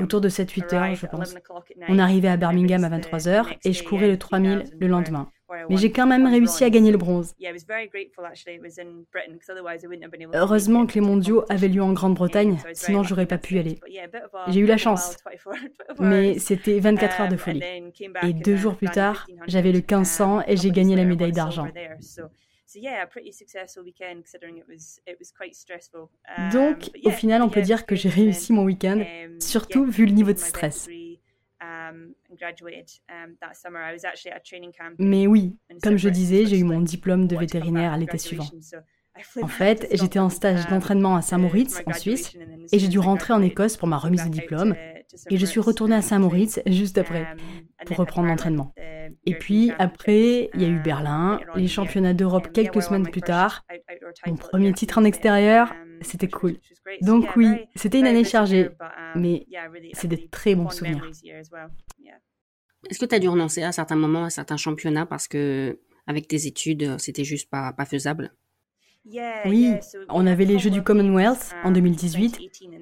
autour 0.00 0.20
de 0.20 0.28
7-8 0.28 0.74
heures, 0.74 0.94
je 0.94 1.06
pense. 1.06 1.34
On 1.88 1.98
arrivait 1.98 2.28
à 2.28 2.36
Birmingham 2.36 2.84
à 2.84 2.88
23 2.88 3.28
heures 3.28 3.52
et 3.64 3.72
je 3.72 3.84
courais 3.84 4.08
le 4.08 4.18
3000 4.18 4.64
le 4.78 4.86
lendemain. 4.86 5.30
Mais 5.68 5.76
j'ai 5.76 5.92
quand 5.92 6.06
même 6.06 6.26
réussi 6.26 6.64
à 6.64 6.70
gagner 6.70 6.90
le 6.90 6.98
bronze. 6.98 7.34
Heureusement 10.32 10.86
que 10.86 10.94
les 10.94 11.00
mondiaux 11.00 11.44
avaient 11.48 11.68
lieu 11.68 11.82
en 11.82 11.92
Grande-Bretagne, 11.92 12.58
sinon 12.72 13.02
j'aurais 13.02 13.26
pas 13.26 13.38
pu 13.38 13.54
y 13.54 13.58
aller. 13.58 13.80
J'ai 14.48 14.60
eu 14.60 14.66
la 14.66 14.76
chance. 14.76 15.16
Mais 16.00 16.38
c'était 16.38 16.80
24 16.80 17.20
heures 17.20 17.28
de 17.28 17.36
folie. 17.36 17.62
Et 18.22 18.32
deux 18.32 18.56
jours 18.56 18.76
plus 18.76 18.88
tard, 18.88 19.26
j'avais 19.46 19.72
le 19.72 19.78
1500 19.78 20.42
et 20.46 20.56
j'ai 20.56 20.70
gagné 20.70 20.96
la 20.96 21.04
médaille 21.04 21.32
d'argent. 21.32 21.68
Donc, 26.52 26.90
au 27.04 27.10
final, 27.10 27.42
on 27.42 27.48
peut 27.48 27.62
dire 27.62 27.86
que 27.86 27.94
j'ai 27.94 28.08
réussi 28.08 28.52
mon 28.52 28.64
week-end, 28.64 29.04
surtout 29.38 29.84
vu 29.84 30.06
le 30.06 30.12
niveau 30.12 30.32
de 30.32 30.38
stress. 30.38 30.88
Mais 34.98 35.26
oui, 35.26 35.56
comme 35.82 35.96
je 35.96 36.08
disais, 36.08 36.46
j'ai 36.46 36.58
eu 36.58 36.64
mon 36.64 36.80
diplôme 36.80 37.26
de 37.26 37.36
vétérinaire 37.36 37.92
à 37.92 37.98
l'été 37.98 38.18
suivant. 38.18 38.46
En 39.40 39.46
fait, 39.46 39.86
j'étais 39.92 40.18
en 40.18 40.28
stage 40.28 40.64
um, 40.64 40.70
d'entraînement 40.70 41.14
à 41.14 41.22
Saint-Moritz, 41.22 41.82
en 41.86 41.92
Suisse, 41.92 42.36
et 42.72 42.78
j'ai 42.78 42.88
dû 42.88 42.98
rentrer 42.98 43.32
en 43.32 43.42
Écosse 43.42 43.76
pour 43.76 43.86
ma 43.86 43.96
remise 43.96 44.24
de 44.24 44.30
diplôme. 44.30 44.74
Et 45.30 45.36
je 45.36 45.46
suis 45.46 45.60
retournée 45.60 45.96
à 45.96 46.02
Saint-Moritz 46.02 46.60
juste 46.66 46.98
après, 46.98 47.22
um, 47.22 47.38
pour 47.86 47.96
reprendre 47.96 48.28
l'entraînement. 48.28 48.74
Et 49.26 49.34
puis, 49.34 49.72
après, 49.78 50.50
il 50.54 50.62
y 50.62 50.64
a 50.64 50.68
eu 50.68 50.76
um, 50.76 50.82
Berlin, 50.82 51.40
les 51.54 51.68
championnats 51.68 52.14
d'Europe 52.14 52.52
quelques 52.52 52.82
semaines 52.82 53.08
plus 53.08 53.22
tard. 53.22 53.64
Mon 54.26 54.36
premier 54.36 54.72
titre 54.72 54.98
en 54.98 55.04
extérieur, 55.04 55.74
c'était 56.00 56.28
cool. 56.28 56.56
Donc 57.02 57.36
oui, 57.36 57.48
c'était 57.74 57.98
une 57.98 58.06
année 58.06 58.24
chargée, 58.24 58.70
mais 59.14 59.46
c'est 59.92 60.08
des 60.08 60.28
très 60.28 60.54
bons 60.54 60.70
souvenirs. 60.70 61.10
Est-ce 62.90 62.98
que 62.98 63.06
tu 63.06 63.14
as 63.14 63.18
dû 63.18 63.28
renoncer 63.28 63.62
à 63.62 63.72
certains 63.72 63.96
moments 63.96 64.24
à 64.24 64.30
certains 64.30 64.58
championnats 64.58 65.06
parce 65.06 65.26
que 65.26 65.80
avec 66.06 66.28
tes 66.28 66.46
études, 66.46 66.98
c'était 66.98 67.24
juste 67.24 67.48
pas, 67.48 67.72
pas 67.72 67.86
faisable? 67.86 68.34
Oui, 69.44 69.74
on 70.08 70.26
avait 70.26 70.44
les 70.44 70.58
Jeux 70.58 70.70
du 70.70 70.82
Commonwealth 70.82 71.54
en 71.62 71.70
2018. 71.70 72.40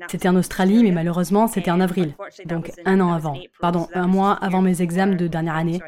C'était 0.08 0.28
en 0.28 0.36
Australie, 0.36 0.82
mais 0.82 0.92
malheureusement, 0.92 1.48
c'était 1.48 1.70
en 1.70 1.80
avril, 1.80 2.14
donc 2.46 2.70
un 2.84 3.00
an 3.00 3.12
avant. 3.12 3.36
Pardon, 3.60 3.88
un 3.94 4.06
mois 4.06 4.32
avant 4.34 4.62
mes 4.62 4.82
examens 4.82 5.16
de 5.16 5.26
dernière 5.26 5.56
année. 5.56 5.80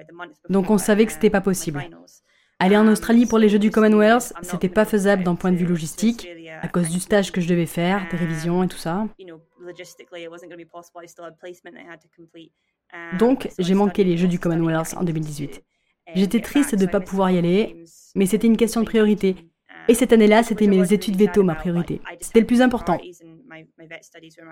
Donc 0.49 0.71
on 0.71 0.79
savait 0.79 1.07
que 1.07 1.13
c'était 1.13 1.31
pas 1.31 1.41
possible. 1.41 1.85
Aller 2.59 2.77
en 2.77 2.87
Australie 2.89 3.27
pour 3.27 3.39
les 3.39 3.49
Jeux 3.49 3.59
du 3.59 3.71
Commonwealth, 3.71 4.33
c'était 4.43 4.69
pas 4.69 4.85
faisable 4.85 5.25
d'un 5.25 5.35
point 5.35 5.53
de 5.53 5.57
vue 5.57 5.67
logistique, 5.67 6.29
à 6.63 6.69
cause 6.69 6.89
du 6.89 7.01
stage 7.01 7.33
que 7.33 7.41
je 7.41 7.49
devais 7.49 7.67
faire, 7.67 8.07
des 8.11 8.17
révisions 8.17 8.63
et 8.63 8.69
tout 8.69 8.79
ça. 8.79 9.07
Donc, 13.19 13.51
j'ai 13.59 13.75
manqué 13.75 14.05
les 14.05 14.17
Jeux 14.17 14.29
du 14.29 14.39
Commonwealth 14.39 14.95
en 14.97 15.05
2018. 15.05 15.63
J'étais 16.15 16.41
triste 16.41 16.75
de 16.75 16.85
ne 16.85 16.91
pas 16.91 17.01
pouvoir 17.01 17.31
y 17.31 17.39
aller, 17.39 17.85
mais 18.15 18.27
c'était 18.27 18.47
une 18.47 18.57
question 18.57 18.81
de 18.83 18.87
priorité. 18.87 19.37
Et 19.89 19.95
cette 19.95 20.13
année-là, 20.13 20.43
c'était 20.43 20.67
mes 20.67 20.93
études 20.93 21.17
veto 21.17 21.43
ma 21.43 21.55
priorité. 21.55 22.01
C'était 22.21 22.41
le 22.41 22.47
plus 22.47 22.63
important. 22.63 22.99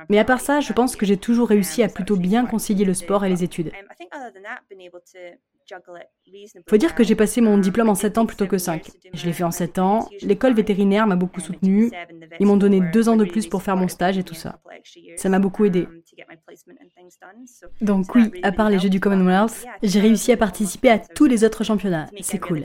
Mais 0.09 0.19
à 0.19 0.25
part 0.25 0.41
ça, 0.41 0.61
je 0.61 0.73
pense 0.73 0.97
que 0.97 1.07
j'ai 1.07 1.17
toujours 1.17 1.49
réussi 1.49 1.83
à 1.83 1.89
plutôt 1.89 2.17
bien 2.17 2.47
concilier 2.47 2.85
le 2.85 2.95
sport 2.95 3.25
et 3.25 3.29
les 3.29 3.43
études. 3.43 3.73
Faut 6.69 6.77
dire 6.77 6.95
que 6.95 7.05
j'ai 7.05 7.15
passé 7.15 7.41
mon 7.41 7.57
diplôme 7.59 7.89
en 7.89 7.95
7 7.95 8.19
ans 8.19 8.27
plutôt 8.27 8.47
que 8.47 8.59
5. 8.59 8.91
Je 9.15 9.27
l'ai 9.27 9.33
fait 9.33 9.45
en 9.45 9.51
7 9.51 9.79
ans. 9.79 10.09
L'école 10.21 10.55
vétérinaire 10.55 11.07
m'a 11.07 11.17
beaucoup 11.17 11.41
soutenu. 11.41 11.91
Ils 12.41 12.47
m'ont 12.47 12.57
donné 12.57 12.81
2 12.81 13.09
ans 13.09 13.17
de 13.17 13.25
plus 13.25 13.47
pour 13.47 13.63
faire 13.63 13.77
mon 13.77 13.89
stage 13.89 14.19
et 14.19 14.25
tout 14.25 14.35
ça. 14.35 14.61
Ça 15.17 15.29
m'a 15.29 15.39
beaucoup 15.39 15.65
aidé. 15.65 15.87
Donc 17.81 18.15
oui, 18.15 18.31
à 18.43 18.53
part 18.53 18.71
les 18.71 18.79
Jeux 18.79 18.91
du 18.91 19.01
Commonwealth, 19.01 19.65
j'ai 19.83 20.01
réussi 20.01 20.33
à 20.33 20.37
participer 20.37 20.91
à 20.91 20.99
tous 20.99 21.27
les 21.27 21.45
autres 21.45 21.65
championnats. 21.65 22.09
C'est 22.21 22.39
cool. 22.39 22.65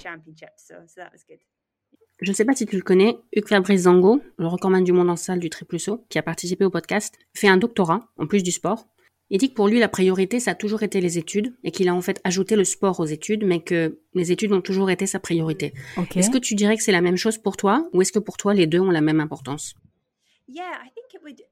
Je 2.19 2.32
ne 2.32 2.36
sais 2.36 2.45
pas 2.45 2.53
si 2.53 2.65
tu 2.65 2.75
le 2.75 2.82
connais, 2.82 3.15
Hugues 3.36 3.47
Fabrice 3.47 3.82
Zango, 3.82 4.21
le 4.39 4.47
recordman 4.47 4.84
du 4.84 4.91
monde 4.91 5.10
en 5.10 5.15
salle 5.15 5.39
du 5.39 5.51
triple 5.51 5.80
saut, 5.80 6.03
qui 6.10 6.17
a 6.17 6.23
participé 6.23 6.65
au 6.65 6.71
podcast, 6.71 7.13
fait 7.36 7.47
un 7.47 7.58
doctorat, 7.58 8.10
en 8.17 8.25
plus 8.25 8.41
du 8.41 8.51
sport. 8.51 8.88
Il 9.30 9.38
dit 9.38 9.49
que 9.49 9.53
pour 9.53 9.67
lui, 9.67 9.77
la 9.77 9.88
priorité, 9.88 10.39
ça 10.39 10.51
a 10.51 10.56
toujours 10.56 10.82
été 10.82 10.99
les 10.99 11.19
études 11.19 11.53
et 11.63 11.69
qu'il 11.69 11.89
a 11.89 11.93
en 11.93 12.01
fait 12.01 12.19
ajouté 12.23 12.56
le 12.56 12.63
sport 12.63 12.99
aux 12.99 13.06
études, 13.06 13.45
mais 13.45 13.60
que 13.60 13.99
les 14.15 14.32
études 14.32 14.51
ont 14.53 14.62
toujours 14.62 14.89
été 14.89 15.06
sa 15.06 15.19
priorité. 15.19 15.73
Est-ce 16.15 16.32
que 16.32 16.38
tu 16.38 16.56
dirais 16.56 16.77
que 16.77 16.84
c'est 16.84 16.91
la 16.91 17.01
même 17.01 17.17
chose 17.17 17.38
pour 17.38 17.56
toi 17.56 17.88
ou 17.93 18.01
est-ce 18.01 18.12
que 18.12 18.19
pour 18.19 18.38
toi, 18.38 18.53
les 18.53 18.65
deux 18.65 18.80
ont 18.80 18.89
la 18.89 19.01
même 19.01 19.19
importance? 19.19 19.75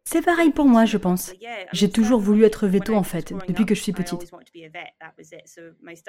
C'est 0.03 0.21
pareil 0.21 0.51
pour 0.51 0.65
moi, 0.65 0.85
je 0.85 0.97
pense. 0.97 1.33
J'ai 1.73 1.89
toujours 1.89 2.19
voulu 2.19 2.43
être 2.45 2.67
veto 2.67 2.95
en 2.95 3.03
fait, 3.03 3.33
depuis 3.47 3.65
que 3.65 3.75
je 3.75 3.81
suis 3.81 3.91
petite. 3.91 4.31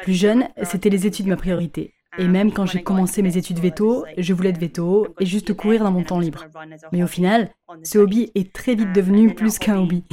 Plus 0.02 0.14
jeune, 0.14 0.48
c'était 0.62 0.90
les 0.90 1.06
études 1.06 1.26
ma 1.26 1.36
priorité. 1.36 1.94
Et 2.18 2.28
même 2.28 2.52
quand 2.52 2.64
j'ai 2.64 2.82
commencé 2.82 3.22
mes 3.22 3.36
études 3.36 3.58
veto, 3.58 4.06
je 4.16 4.32
voulais 4.32 4.50
être 4.50 4.60
veto 4.60 5.08
et 5.20 5.26
juste 5.26 5.52
courir 5.54 5.82
dans 5.82 5.90
mon 5.90 6.02
temps 6.02 6.20
libre. 6.20 6.46
Mais 6.92 7.02
au 7.02 7.06
final, 7.06 7.50
ce 7.82 7.98
hobby 7.98 8.30
est 8.34 8.52
très 8.52 8.74
vite 8.74 8.92
devenu 8.92 9.34
plus 9.34 9.58
qu'un 9.58 9.80
hobby. 9.80 10.04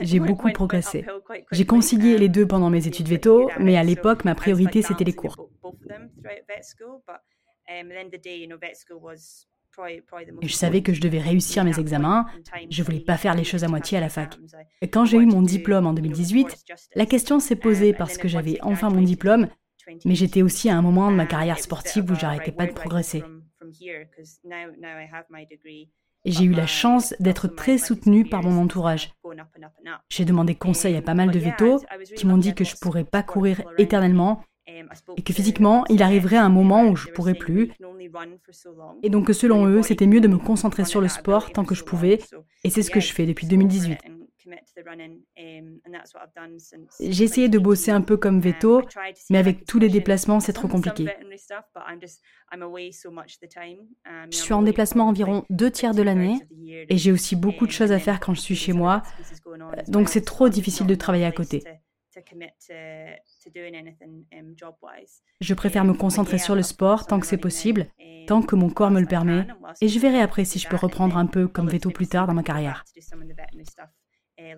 J'ai 0.00 0.18
beaucoup 0.20 0.50
progressé. 0.50 1.04
J'ai 1.52 1.66
concilié 1.66 2.18
les 2.18 2.28
deux 2.28 2.46
pendant 2.46 2.70
mes 2.70 2.86
études 2.86 3.08
veto, 3.08 3.50
mais 3.60 3.76
à 3.76 3.84
l'époque, 3.84 4.24
ma 4.24 4.34
priorité, 4.34 4.82
c'était 4.82 5.04
les 5.04 5.12
cours. 5.12 5.36
Et 10.42 10.48
je 10.48 10.54
savais 10.54 10.82
que 10.82 10.92
je 10.92 11.00
devais 11.00 11.20
réussir 11.20 11.64
mes 11.64 11.78
examens. 11.78 12.26
Je 12.70 12.82
voulais 12.82 13.00
pas 13.00 13.16
faire 13.16 13.34
les 13.34 13.44
choses 13.44 13.64
à 13.64 13.68
moitié 13.68 13.98
à 13.98 14.00
la 14.00 14.08
fac. 14.08 14.38
Et 14.80 14.88
quand 14.88 15.04
j'ai 15.04 15.18
eu 15.18 15.26
mon 15.26 15.42
diplôme 15.42 15.86
en 15.86 15.92
2018, 15.92 16.64
la 16.94 17.06
question 17.06 17.40
s'est 17.40 17.56
posée 17.56 17.92
parce 17.92 18.18
que 18.18 18.28
j'avais 18.28 18.58
enfin 18.62 18.90
mon 18.90 19.02
diplôme, 19.02 19.48
mais 20.04 20.14
j'étais 20.14 20.42
aussi 20.42 20.68
à 20.70 20.76
un 20.76 20.82
moment 20.82 21.10
de 21.10 21.16
ma 21.16 21.26
carrière 21.26 21.58
sportive 21.58 22.10
où 22.10 22.14
j'arrêtais 22.14 22.52
pas 22.52 22.66
de 22.66 22.72
progresser. 22.72 23.22
Et 26.26 26.30
j'ai 26.30 26.44
eu 26.44 26.52
la 26.52 26.66
chance 26.66 27.14
d'être 27.20 27.48
très 27.48 27.76
soutenue 27.76 28.24
par 28.24 28.42
mon 28.42 28.62
entourage. 28.62 29.12
J'ai 30.08 30.24
demandé 30.24 30.54
conseil 30.54 30.96
à 30.96 31.02
pas 31.02 31.14
mal 31.14 31.30
de 31.30 31.38
vétos 31.38 31.84
qui 32.16 32.26
m'ont 32.26 32.38
dit 32.38 32.54
que 32.54 32.64
je 32.64 32.76
pourrais 32.76 33.04
pas 33.04 33.22
courir 33.22 33.62
éternellement 33.76 34.42
et 34.66 35.22
que 35.22 35.32
physiquement, 35.32 35.84
il 35.88 36.02
arriverait 36.02 36.36
un 36.36 36.48
moment 36.48 36.86
où 36.88 36.96
je 36.96 37.08
pourrais 37.08 37.34
plus. 37.34 37.72
Et 39.02 39.10
donc 39.10 39.30
selon 39.30 39.66
eux, 39.66 39.82
c'était 39.82 40.06
mieux 40.06 40.20
de 40.20 40.28
me 40.28 40.38
concentrer 40.38 40.84
sur 40.84 41.00
le 41.00 41.08
sport 41.08 41.52
tant 41.52 41.64
que 41.64 41.74
je 41.74 41.84
pouvais, 41.84 42.18
et 42.64 42.70
c'est 42.70 42.82
ce 42.82 42.90
que 42.90 43.00
je 43.00 43.12
fais 43.12 43.26
depuis 43.26 43.46
2018. 43.46 43.98
J'ai 47.00 47.24
essayé 47.24 47.48
de 47.48 47.58
bosser 47.58 47.90
un 47.90 48.02
peu 48.02 48.16
comme 48.16 48.40
veto, 48.40 48.82
mais 49.30 49.38
avec 49.38 49.64
tous 49.64 49.78
les 49.78 49.88
déplacements, 49.88 50.40
c'est 50.40 50.52
trop 50.52 50.68
compliqué. 50.68 51.06
Je 54.30 54.36
suis 54.36 54.52
en 54.52 54.62
déplacement 54.62 55.08
environ 55.08 55.44
deux 55.50 55.70
tiers 55.70 55.94
de 55.94 56.02
l'année 56.02 56.38
et 56.88 56.98
j'ai 56.98 57.12
aussi 57.12 57.36
beaucoup 57.36 57.66
de 57.66 57.72
choses 57.72 57.92
à 57.92 57.98
faire 57.98 58.20
quand 58.20 58.34
je 58.34 58.40
suis 58.40 58.56
chez 58.56 58.72
moi, 58.72 59.02
donc 59.88 60.08
c'est 60.08 60.24
trop 60.24 60.48
difficile 60.48 60.86
de 60.86 60.94
travailler 60.94 61.26
à 61.26 61.32
côté. 61.32 61.64
Um, 62.16 62.22
je 65.40 65.54
préfère 65.54 65.84
me 65.84 65.94
concentrer 65.94 66.38
sur 66.38 66.54
le 66.54 66.62
sport 66.62 67.06
tant 67.06 67.20
que 67.20 67.26
c'est 67.26 67.36
possible, 67.36 67.86
tant 68.26 68.42
que 68.42 68.54
mon 68.56 68.70
corps 68.70 68.90
me 68.90 69.00
le 69.00 69.06
permet, 69.06 69.46
et 69.80 69.88
je 69.88 69.98
verrai 69.98 70.20
après 70.20 70.44
si 70.44 70.58
je 70.58 70.68
peux 70.68 70.76
reprendre 70.76 71.16
un 71.16 71.26
peu 71.26 71.48
comme 71.48 71.68
veto 71.68 71.90
plus 71.90 72.06
tard 72.06 72.26
dans 72.26 72.34
ma 72.34 72.42
carrière. 72.42 72.84
Uh, 74.38 74.56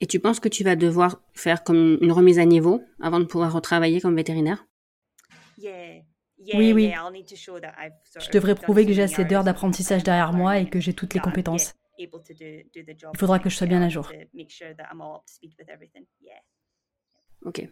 et 0.00 0.06
tu 0.06 0.20
penses 0.20 0.40
que 0.40 0.48
tu 0.48 0.64
vas 0.64 0.76
devoir 0.76 1.22
faire 1.34 1.62
comme 1.62 1.98
une 2.00 2.12
remise 2.12 2.38
à 2.38 2.44
niveau 2.44 2.82
avant 3.00 3.20
de 3.20 3.24
pouvoir 3.24 3.52
retravailler 3.52 4.00
comme 4.00 4.16
vétérinaire? 4.16 4.66
Oui, 6.54 6.72
oui. 6.72 6.92
Je 8.18 8.30
devrais 8.30 8.54
prouver 8.54 8.86
que 8.86 8.92
j'ai 8.92 9.02
assez 9.02 9.24
d'heures 9.24 9.44
d'apprentissage 9.44 10.02
derrière 10.02 10.32
moi 10.32 10.58
et 10.58 10.68
que 10.68 10.80
j'ai 10.80 10.94
toutes 10.94 11.14
les 11.14 11.20
compétences. 11.20 11.74
Il 13.12 13.18
faudra 13.18 13.38
que 13.38 13.50
je 13.50 13.56
sois 13.56 13.66
bien 13.66 13.82
à 13.82 13.88
jour. 13.88 14.10
Ok. 17.44 17.66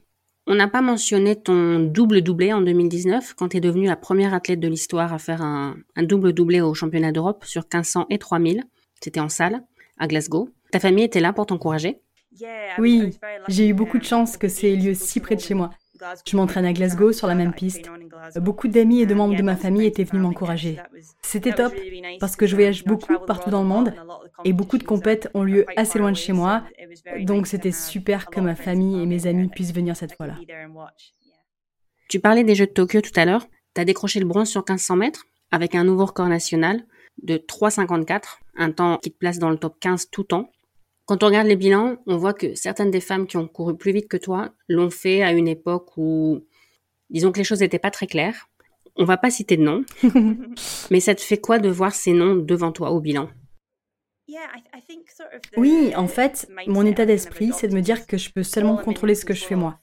On 0.51 0.55
n'a 0.55 0.67
pas 0.67 0.81
mentionné 0.81 1.37
ton 1.37 1.79
double 1.79 2.23
doublé 2.23 2.55
en 2.55 2.63
2019 2.63 3.35
quand 3.35 3.51
tu 3.51 3.59
es 3.59 3.61
devenue 3.61 3.87
la 3.87 3.97
première 3.97 4.33
athlète 4.33 4.61
de 4.61 4.69
l'histoire 4.69 5.13
à 5.13 5.19
faire 5.19 5.43
un, 5.43 5.77
double 5.99 6.33
doublé 6.33 6.63
au 6.63 6.73
championnat 6.73 7.13
d'Europe 7.13 7.45
sur 7.45 7.63
1500 7.63 8.07
et 8.09 8.19
3000. 8.19 8.65
C'était 9.01 9.21
en 9.21 9.29
salle, 9.29 9.63
à 9.99 10.07
Glasgow. 10.07 10.49
Ta 10.71 10.81
famille 10.81 11.05
était 11.05 11.21
là 11.21 11.35
pour 11.35 11.45
t'encourager? 11.45 12.01
Oui, 12.79 13.11
j'ai 13.49 13.69
eu 13.69 13.75
beaucoup 13.75 13.99
de 13.99 14.05
chance 14.05 14.37
que 14.37 14.49
c'est 14.49 14.75
lieu 14.75 14.95
si 14.95 15.21
près 15.21 15.37
de 15.37 15.41
chez 15.41 15.55
moi. 15.55 15.71
Je 16.25 16.37
m'entraîne 16.37 16.65
à 16.65 16.73
Glasgow 16.73 17.13
sur 17.13 17.27
la 17.27 17.35
même 17.35 17.53
piste. 17.53 17.91
Beaucoup 18.37 18.69
d'amis 18.69 19.01
et 19.01 19.07
de 19.07 19.15
membres 19.15 19.37
de 19.37 19.43
ma 19.43 19.57
famille 19.57 19.87
étaient 19.87 20.05
venus 20.05 20.23
m'encourager. 20.23 20.79
C'était 21.23 21.53
top 21.53 21.73
parce 22.21 22.37
que 22.37 22.47
je 22.47 22.55
voyage 22.55 22.85
beaucoup 22.85 23.19
partout 23.27 23.51
dans 23.51 23.63
le 23.63 23.69
monde 23.69 23.95
et 24.45 24.53
beaucoup 24.53 24.79
de 24.79 24.85
compètes 24.85 25.29
ont 25.35 25.43
lieu 25.43 25.65
assez 25.77 25.99
loin 25.99 26.13
de 26.13 26.17
chez 26.17 26.33
moi. 26.33 26.65
Donc 27.21 27.47
c'était 27.47 27.73
super 27.73 28.27
que 28.27 28.41
ma 28.41 28.55
famille 28.55 29.03
et 29.03 29.07
mes 29.07 29.27
amis 29.27 29.49
puissent 29.49 29.75
venir 29.75 29.97
cette 29.97 30.15
fois-là. 30.15 30.37
Tu 32.09 32.21
parlais 32.21 32.45
des 32.45 32.55
Jeux 32.55 32.67
de 32.67 32.73
Tokyo 32.73 33.01
tout 33.01 33.13
à 33.17 33.25
l'heure. 33.25 33.47
Tu 33.75 33.81
as 33.81 33.85
décroché 33.85 34.19
le 34.19 34.27
bronze 34.27 34.49
sur 34.49 34.61
1500 34.61 34.97
mètres 34.97 35.27
avec 35.51 35.75
un 35.75 35.85
nouveau 35.85 36.07
record 36.07 36.29
national 36.29 36.85
de 37.23 37.37
3,54, 37.37 38.39
un 38.57 38.71
temps 38.71 38.99
qui 38.99 39.11
te 39.11 39.19
place 39.19 39.39
dans 39.39 39.51
le 39.51 39.59
top 39.59 39.79
15 39.81 40.11
tout 40.11 40.25
temps. 40.25 40.51
Quand 41.09 41.23
on 41.23 41.27
regarde 41.29 41.47
les 41.47 41.57
bilans, 41.57 41.97
on 42.07 42.19
voit 42.19 42.35
que 42.35 42.55
certaines 42.55 42.91
des 42.91 43.01
femmes 43.01 43.27
qui 43.27 43.39
ont 43.39 43.49
couru 43.49 43.75
plus 43.75 43.93
vite 43.93 44.09
que 44.09 44.19
toi 44.19 44.51
l'ont 44.69 44.91
fait 44.91 45.23
à 45.23 45.33
une 45.33 45.49
époque 45.49 45.97
où, 45.97 46.45
disons 47.09 47.33
que 47.33 47.39
les 47.39 47.45
choses 47.45 47.61
n'étaient 47.61 47.79
pas 47.79 47.91
très 47.91 48.07
claires. 48.07 48.51
On 48.95 49.07
va 49.07 49.17
pas 49.17 49.31
citer 49.31 49.57
de 49.57 49.63
noms, 49.63 49.85
mais 50.91 51.01
ça 51.01 51.15
te 51.15 51.23
fait 51.23 51.39
quoi 51.39 51.61
de 51.61 51.71
voir 51.71 51.95
ces 51.95 52.13
noms 52.13 52.37
devant 52.37 52.73
toi 52.73 52.91
au 52.91 53.01
bilan? 53.01 53.31
Oui, 55.57 55.93
en 55.97 56.07
fait, 56.07 56.49
mon 56.67 56.85
état 56.85 57.07
d'esprit, 57.07 57.53
c'est 57.53 57.69
de 57.69 57.75
me 57.75 57.81
dire 57.81 58.07
que 58.07 58.17
je 58.17 58.31
peux 58.31 58.43
seulement 58.43 58.77
contrôler 58.77 59.15
ce 59.15 59.25
que 59.25 59.35
je 59.35 59.45
fais 59.45 59.57
moi. 59.57 59.79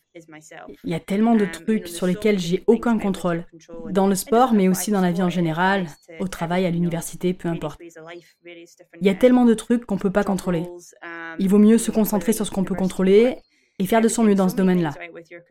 Il 0.83 0.89
y 0.89 0.93
a 0.93 0.99
tellement 0.99 1.35
de 1.35 1.45
trucs 1.45 1.87
sur 1.87 2.07
lesquels 2.07 2.39
j'ai 2.39 2.63
aucun 2.67 2.97
contrôle, 2.97 3.45
dans 3.89 4.07
le 4.07 4.15
sport, 4.15 4.53
mais 4.53 4.69
aussi 4.69 4.91
dans 4.91 5.01
la 5.01 5.11
vie 5.11 5.23
en 5.23 5.29
général, 5.29 5.87
au 6.19 6.27
travail, 6.27 6.65
à 6.65 6.69
l'université, 6.69 7.33
peu 7.33 7.49
importe. 7.49 7.81
Il 8.45 9.05
y 9.05 9.09
a 9.09 9.15
tellement 9.15 9.45
de 9.45 9.53
trucs 9.53 9.85
qu'on 9.85 9.95
ne 9.95 9.99
peut 9.99 10.11
pas 10.11 10.23
contrôler. 10.23 10.63
Il 11.39 11.49
vaut 11.49 11.59
mieux 11.59 11.77
se 11.77 11.91
concentrer 11.91 12.31
sur 12.31 12.45
ce 12.45 12.51
qu'on 12.51 12.63
peut 12.63 12.75
contrôler 12.75 13.37
et 13.77 13.85
faire 13.85 13.99
de 13.99 14.07
son 14.07 14.23
mieux 14.23 14.35
dans 14.35 14.47
ce 14.47 14.55
domaine-là. 14.55 14.93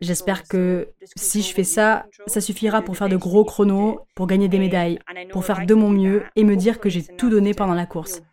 J'espère 0.01 0.47
que 0.47 0.89
si 1.15 1.43
je 1.43 1.53
fais 1.53 1.63
ça, 1.63 2.07
ça 2.25 2.41
suffira 2.41 2.81
pour 2.81 2.97
faire 2.97 3.09
de 3.09 3.17
gros 3.17 3.45
chronos, 3.45 3.99
pour 4.15 4.25
gagner 4.25 4.47
des 4.47 4.57
médailles, 4.57 4.99
pour 5.31 5.45
faire 5.45 5.65
de 5.65 5.73
mon 5.75 5.89
mieux 5.89 6.23
et 6.35 6.43
me 6.43 6.55
dire 6.55 6.79
que 6.79 6.89
j'ai 6.89 7.03
tout 7.03 7.29
donné 7.29 7.53
pendant 7.53 7.75
la 7.75 7.85
course. 7.85 8.23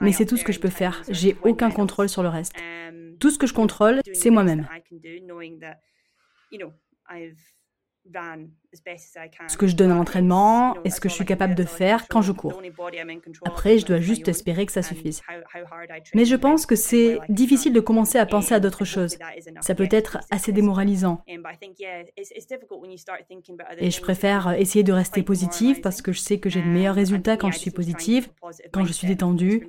Mais 0.00 0.12
c'est 0.12 0.26
tout 0.26 0.36
ce 0.36 0.44
que 0.44 0.52
je 0.52 0.60
peux 0.60 0.70
faire. 0.70 1.02
J'ai 1.08 1.36
aucun 1.42 1.70
contrôle 1.70 2.08
sur 2.08 2.22
le 2.22 2.28
reste. 2.28 2.54
Tout 3.20 3.30
ce 3.30 3.38
que 3.38 3.46
je 3.46 3.54
contrôle, 3.54 4.00
c'est 4.12 4.30
moi-même 4.30 4.66
ce 9.48 9.56
que 9.56 9.66
je 9.66 9.76
donne 9.76 9.90
à 9.90 9.94
l'entraînement 9.94 10.76
et 10.84 10.90
ce 10.90 11.00
que 11.00 11.08
je 11.08 11.14
suis 11.14 11.24
capable 11.24 11.54
de 11.54 11.64
faire 11.64 12.06
quand 12.08 12.22
je 12.22 12.32
cours? 12.32 12.60
Après, 13.44 13.78
je 13.78 13.86
dois 13.86 14.00
juste 14.00 14.28
espérer 14.28 14.66
que 14.66 14.72
ça 14.72 14.82
suffise. 14.82 15.22
Mais 16.14 16.24
je 16.24 16.36
pense 16.36 16.66
que 16.66 16.76
c'est 16.76 17.18
difficile 17.28 17.72
de 17.72 17.80
commencer 17.80 18.18
à 18.18 18.26
penser 18.26 18.54
à 18.54 18.60
d'autres 18.60 18.84
choses. 18.84 19.16
Ça 19.60 19.74
peut 19.74 19.88
être 19.90 20.18
assez 20.30 20.52
démoralisant. 20.52 21.22
Et 23.78 23.90
je 23.90 24.00
préfère 24.00 24.52
essayer 24.52 24.82
de 24.82 24.92
rester 24.92 25.22
positive 25.22 25.80
parce 25.80 26.02
que 26.02 26.12
je 26.12 26.20
sais 26.20 26.38
que 26.38 26.50
j'ai 26.50 26.62
de 26.62 26.68
meilleurs 26.68 26.94
résultats 26.94 27.36
quand 27.36 27.50
je 27.50 27.58
suis 27.58 27.70
positive, 27.70 28.28
quand 28.72 28.84
je 28.84 28.92
suis 28.92 29.06
détendue. 29.06 29.66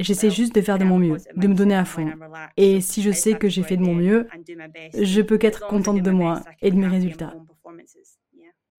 J'essaie 0.00 0.30
juste 0.30 0.54
de 0.54 0.60
faire 0.60 0.78
de 0.78 0.84
mon 0.84 0.98
mieux, 0.98 1.18
de 1.36 1.46
me 1.46 1.54
donner 1.54 1.76
à 1.76 1.84
fond. 1.84 2.10
Et 2.56 2.80
si 2.80 3.02
je 3.02 3.10
sais 3.10 3.34
que 3.34 3.48
j'ai 3.48 3.62
fait 3.62 3.76
de 3.76 3.82
mon 3.82 3.94
mieux, 3.94 4.26
je 4.94 5.20
peux 5.20 5.38
qu'être 5.38 5.66
contente 5.66 6.02
de 6.02 6.10
moi 6.10 6.42
et 6.62 6.70
de 6.70 6.76
mes 6.76 6.88
résultats. 6.88 7.34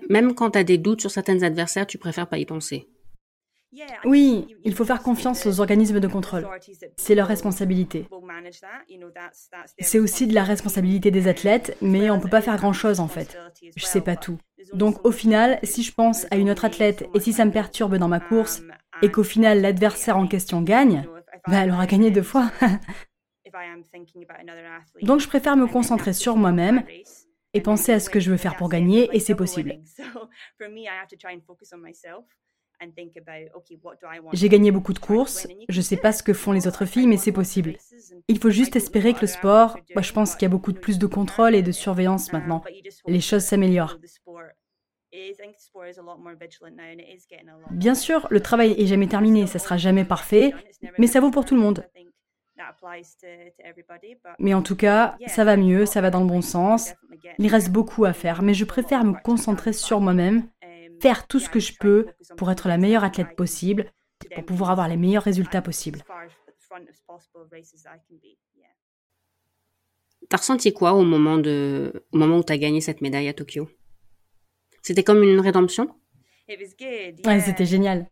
Même 0.10 0.36
quand 0.36 0.52
tu 0.52 0.60
as 0.60 0.63
des 0.63 0.78
doutes 0.78 1.02
sur 1.02 1.12
certains 1.12 1.41
adversaires, 1.41 1.88
tu 1.88 1.97
préfères 1.97 2.28
pas 2.28 2.38
y 2.38 2.45
penser. 2.45 2.88
Oui, 4.06 4.56
il 4.63 4.73
faut 4.73 4.86
faire 4.86 5.02
confiance 5.02 5.45
aux 5.45 5.60
organismes 5.60 6.00
de 6.00 6.08
contrôle. 6.08 6.47
C'est 6.95 7.15
leur 7.15 7.28
responsabilité. 7.28 8.08
C'est 9.80 10.00
aussi 10.00 10.28
de 10.28 10.34
la 10.34 10.43
responsabilité 10.43 11.12
des 11.12 11.28
athlètes, 11.28 11.78
mais 11.82 12.10
on 12.10 12.17
ne 12.17 12.21
peut 12.21 12.30
pas 12.30 12.41
faire 12.41 12.58
grand-chose 12.58 13.00
en 13.00 13.08
fait. 13.08 13.38
Je 13.76 13.86
sais 13.86 14.02
pas 14.02 14.15
tout. 14.15 14.38
Donc 14.73 15.06
au 15.06 15.12
final, 15.12 15.60
si 15.63 15.84
je 15.84 15.93
pense 15.93 16.26
à 16.32 16.38
une 16.38 16.50
autre 16.50 16.65
athlète 16.65 17.08
et 17.13 17.19
si 17.19 17.34
ça 17.34 17.45
me 17.45 17.52
perturbe 17.52 17.97
dans 17.97 18.08
ma 18.08 18.19
course 18.19 18.62
et 19.02 19.12
qu'au 19.12 19.23
final 19.23 19.62
l'adversaire 19.62 20.17
en 20.17 20.28
question 20.28 20.62
gagne, 20.62 21.08
bah, 21.47 21.63
elle 21.63 21.71
aura 21.71 21.88
gagné 21.88 22.10
deux 22.10 22.23
fois. 22.23 22.50
Donc 25.02 25.19
je 25.19 25.28
préfère 25.28 25.58
me 25.58 25.67
concentrer 25.67 26.13
sur 26.13 26.36
moi-même 26.36 26.84
et 27.53 27.62
penser 27.62 27.93
à 27.93 27.99
ce 27.99 28.10
que 28.10 28.19
je 28.19 28.31
veux 28.31 28.38
faire 28.38 28.55
pour 28.55 28.69
gagner 28.69 29.10
et 29.13 29.19
c'est 29.19 29.36
possible. 29.36 29.79
J'ai 34.33 34.49
gagné 34.49 34.71
beaucoup 34.71 34.93
de 34.93 34.99
courses, 34.99 35.47
je 35.67 35.77
ne 35.77 35.83
sais 35.83 35.97
pas 35.97 36.12
ce 36.12 36.21
que 36.21 36.33
font 36.33 36.51
les 36.51 36.67
autres 36.67 36.86
filles, 36.86 37.07
mais 37.07 37.17
c'est 37.17 37.31
possible. 37.31 37.77
Il 38.27 38.39
faut 38.39 38.51
juste 38.51 38.75
espérer 38.75 39.13
que 39.13 39.21
le 39.21 39.27
sport, 39.27 39.77
moi 39.95 40.01
je 40.01 40.13
pense 40.13 40.36
qu'il 40.36 40.43
y 40.43 40.45
a 40.45 40.49
beaucoup 40.49 40.73
plus 40.73 40.99
de 40.99 41.07
contrôle 41.07 41.55
et 41.55 41.63
de 41.63 41.71
surveillance 41.71 42.31
maintenant. 42.33 42.63
Les 43.07 43.21
choses 43.21 43.43
s'améliorent. 43.43 43.97
Bien 47.71 47.95
sûr, 47.95 48.27
le 48.29 48.41
travail 48.41 48.75
est 48.77 48.88
jamais 48.88 49.07
terminé, 49.07 49.47
ça 49.47 49.60
sera 49.60 49.77
jamais 49.77 50.05
parfait, 50.05 50.53
mais 50.99 51.07
ça 51.07 51.19
vaut 51.19 51.31
pour 51.31 51.45
tout 51.45 51.55
le 51.55 51.62
monde. 51.62 51.88
Mais 54.39 54.53
en 54.53 54.61
tout 54.61 54.75
cas, 54.75 55.17
ça 55.27 55.43
va 55.43 55.57
mieux, 55.57 55.85
ça 55.85 56.01
va 56.01 56.09
dans 56.09 56.21
le 56.21 56.27
bon 56.27 56.41
sens. 56.41 56.93
Il 57.37 57.47
reste 57.47 57.71
beaucoup 57.71 58.05
à 58.05 58.13
faire, 58.13 58.41
mais 58.41 58.53
je 58.53 58.65
préfère 58.65 59.03
me 59.03 59.13
concentrer 59.21 59.73
sur 59.73 59.99
moi-même, 60.01 60.49
um, 60.63 61.01
faire 61.01 61.27
tout 61.27 61.39
ce 61.39 61.49
que 61.49 61.59
je 61.59 61.73
peux 61.79 62.07
pour 62.35 62.51
être 62.51 62.67
la 62.67 62.77
meilleure 62.77 63.03
athlète 63.03 63.35
possible, 63.35 63.91
pour 64.33 64.45
pouvoir 64.45 64.71
avoir 64.71 64.87
les 64.87 64.97
meilleurs 64.97 65.23
résultats 65.23 65.61
possibles. 65.61 66.03
T'as 70.29 70.37
ressenti 70.37 70.73
quoi 70.73 70.93
au 70.93 71.03
moment, 71.03 71.37
de, 71.37 72.05
au 72.11 72.17
moment 72.17 72.37
où 72.39 72.43
t'as 72.43 72.57
gagné 72.57 72.81
cette 72.81 73.01
médaille 73.01 73.29
à 73.29 73.33
Tokyo? 73.33 73.69
C'était 74.81 75.03
comme 75.03 75.23
une 75.23 75.39
rédemption? 75.39 75.95
C'était 77.39 77.65
génial. 77.65 78.09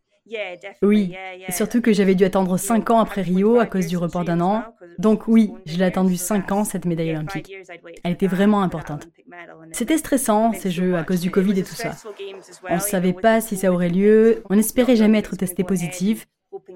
Oui, 0.82 1.16
surtout 1.50 1.82
que 1.82 1.94
j'avais 1.94 2.16
dû 2.16 2.26
attendre 2.26 2.58
5 2.58 2.90
ans 2.90 3.00
après 3.00 3.22
Rio 3.22 3.60
à 3.60 3.66
cause 3.66 3.88
du 3.88 3.98
report 3.98 4.26
d'un 4.26 4.42
an. 4.42 4.64
Donc 4.98 5.28
oui, 5.28 5.52
je 5.66 5.78
l'ai 5.78 5.86
attendu 5.86 6.16
5 6.16 6.52
ans, 6.52 6.64
cette 6.64 6.86
médaille 6.86 7.12
olympique. 7.12 7.52
Elle 8.04 8.14
était 8.14 8.28
vraiment 8.28 8.62
importante. 8.62 9.08
C'était 9.72 9.98
stressant, 9.98 10.54
ces 10.54 10.72
jeux, 10.72 10.96
à 10.96 11.04
cause 11.04 11.22
du 11.22 11.32
Covid 11.32 11.60
et 11.60 11.64
tout 11.64 11.76
ça. 11.76 11.92
On 12.70 12.76
ne 12.76 12.80
savait 12.80 13.14
pas 13.14 13.42
si 13.42 13.56
ça 13.56 13.72
aurait 13.72 13.90
lieu, 13.90 14.44
on 14.50 14.56
n'espérait 14.56 14.96
jamais 14.96 15.20
être 15.20 15.36
testé 15.36 15.64
positif. 15.64 16.28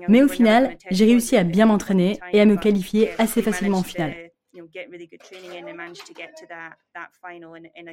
Mais 0.08 0.22
au 0.22 0.28
final, 0.28 0.78
j'ai 0.92 1.06
réussi 1.06 1.38
à 1.38 1.44
bien 1.44 1.66
m'entraîner 1.66 2.20
et 2.34 2.42
à 2.42 2.46
me 2.46 2.58
qualifier 2.58 3.10
assez 3.18 3.42
facilement 3.42 3.80
en 3.80 3.84
finale. 3.84 4.29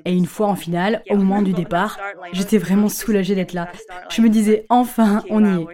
Et 0.04 0.12
une 0.12 0.26
fois 0.26 0.46
en 0.46 0.56
finale, 0.56 1.02
au 1.10 1.16
moment 1.16 1.42
du 1.42 1.52
départ, 1.54 1.98
j'étais 2.32 2.58
vraiment 2.58 2.88
soulagée 2.88 3.34
d'être 3.34 3.52
là. 3.52 3.70
Je 4.10 4.22
me 4.22 4.28
disais, 4.28 4.66
enfin, 4.68 5.22
on 5.28 5.44
y 5.44 5.62
est. 5.62 5.66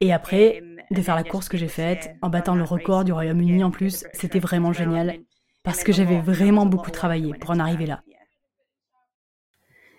Et 0.00 0.12
après, 0.12 0.60
um, 0.60 0.76
de 0.90 1.02
faire 1.02 1.16
la 1.16 1.24
course 1.24 1.48
que 1.48 1.56
j'ai 1.56 1.68
faite, 1.68 2.10
en 2.22 2.30
battant 2.30 2.54
le 2.54 2.62
record 2.62 3.04
du 3.04 3.12
Royaume-Uni 3.12 3.64
en 3.64 3.70
plus, 3.70 4.06
c'était 4.12 4.38
vraiment 4.38 4.72
génial, 4.72 5.18
parce 5.62 5.82
que 5.82 5.92
j'avais 5.92 6.20
vraiment 6.20 6.66
beaucoup 6.66 6.90
travaillé 6.90 7.34
pour 7.34 7.50
en 7.50 7.58
arriver 7.58 7.86
là. 7.86 8.02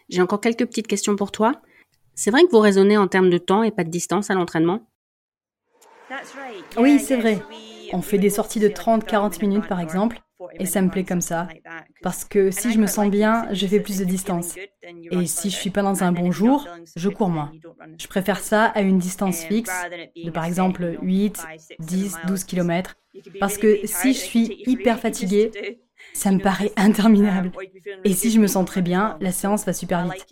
J'ai 0.08 0.22
encore 0.22 0.42
quelques 0.42 0.66
petites 0.66 0.88
questions 0.88 1.16
pour 1.16 1.32
toi. 1.32 1.62
C'est 2.16 2.32
vrai 2.32 2.44
que 2.44 2.52
vous 2.52 2.60
raisonnez 2.60 2.98
en 2.98 3.08
termes 3.08 3.30
de 3.30 3.38
temps 3.38 3.64
et 3.64 3.72
pas 3.72 3.84
de 3.84 3.90
distance 3.90 4.32
à 4.32 4.34
l'entraînement? 4.34 4.90
Oui, 6.78 7.00
c'est 7.00 7.18
vrai. 7.18 7.40
On 7.92 8.02
fait 8.02 8.18
des 8.18 8.30
sorties 8.30 8.60
de 8.60 8.68
30-40 8.70 9.42
minutes 9.42 9.68
par 9.68 9.80
exemple, 9.80 10.22
et 10.60 10.66
ça 10.66 10.82
me 10.82 10.90
plaît 10.90 11.04
comme 11.04 11.22
ça. 11.22 11.48
Parce 12.02 12.24
que 12.24 12.52
si 12.52 12.72
je 12.72 12.80
me 12.80 12.88
sens 12.88 13.10
bien, 13.10 13.48
je 13.52 13.68
fais 13.68 13.80
plus 13.80 14.00
de 14.00 14.06
distance. 14.06 14.56
Et 15.12 15.26
si 15.26 15.50
je 15.50 15.56
suis 15.56 15.70
pas 15.70 15.82
dans 15.82 16.04
un 16.04 16.12
bon 16.12 16.32
jour, 16.32 16.68
je 16.96 17.10
cours 17.10 17.30
moins. 17.30 17.52
Je 18.00 18.08
préfère 18.08 18.40
ça 18.40 18.66
à 18.66 18.82
une 18.82 19.00
distance 19.00 19.44
fixe, 19.44 19.72
de 20.24 20.30
par 20.30 20.46
exemple 20.46 20.98
8, 21.02 21.44
10, 21.80 22.18
12 22.28 22.44
km. 22.46 22.96
Parce 23.40 23.58
que 23.58 23.80
si 23.86 24.14
je 24.14 24.20
suis 24.20 24.64
hyper 24.66 25.00
fatiguée, 25.00 25.52
ça 26.14 26.32
me 26.32 26.40
paraît 26.40 26.72
interminable. 26.78 27.52
Et 28.06 28.14
si 28.14 28.32
je 28.32 28.40
me 28.40 28.48
sens 28.48 28.66
très 28.66 28.82
bien, 28.82 29.18
la 29.20 29.32
séance 29.32 29.66
va 29.66 29.74
super 29.74 30.06
vite. 30.06 30.26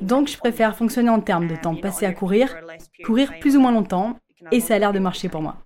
Donc 0.00 0.28
je 0.28 0.38
préfère 0.38 0.76
fonctionner 0.76 1.10
en 1.10 1.20
termes 1.20 1.48
de 1.48 1.56
temps 1.56 1.74
passé 1.74 2.06
à 2.06 2.12
courir, 2.12 2.56
courir 3.04 3.38
plus 3.40 3.56
ou 3.56 3.60
moins 3.60 3.72
longtemps, 3.72 4.18
et 4.52 4.60
ça 4.60 4.74
a 4.74 4.78
l'air 4.78 4.92
de 4.92 4.98
marcher 4.98 5.28
pour 5.28 5.42
moi. 5.42 5.56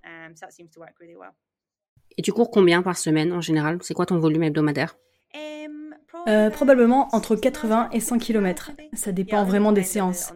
Et 2.17 2.21
tu 2.21 2.31
cours 2.31 2.51
combien 2.51 2.81
par 2.81 2.97
semaine 2.97 3.31
en 3.31 3.41
général? 3.41 3.79
C'est 3.81 3.93
quoi 3.93 4.05
ton 4.05 4.19
volume 4.19 4.43
hebdomadaire? 4.43 4.97
Um, 5.33 5.95
euh, 6.27 6.49
probablement 6.49 7.07
entre 7.13 7.35
80 7.35 7.89
et 7.91 7.99
100 7.99 8.19
km. 8.19 8.71
Ça 8.93 9.11
dépend 9.11 9.43
vraiment 9.45 9.71
des 9.71 9.83
séances. 9.83 10.33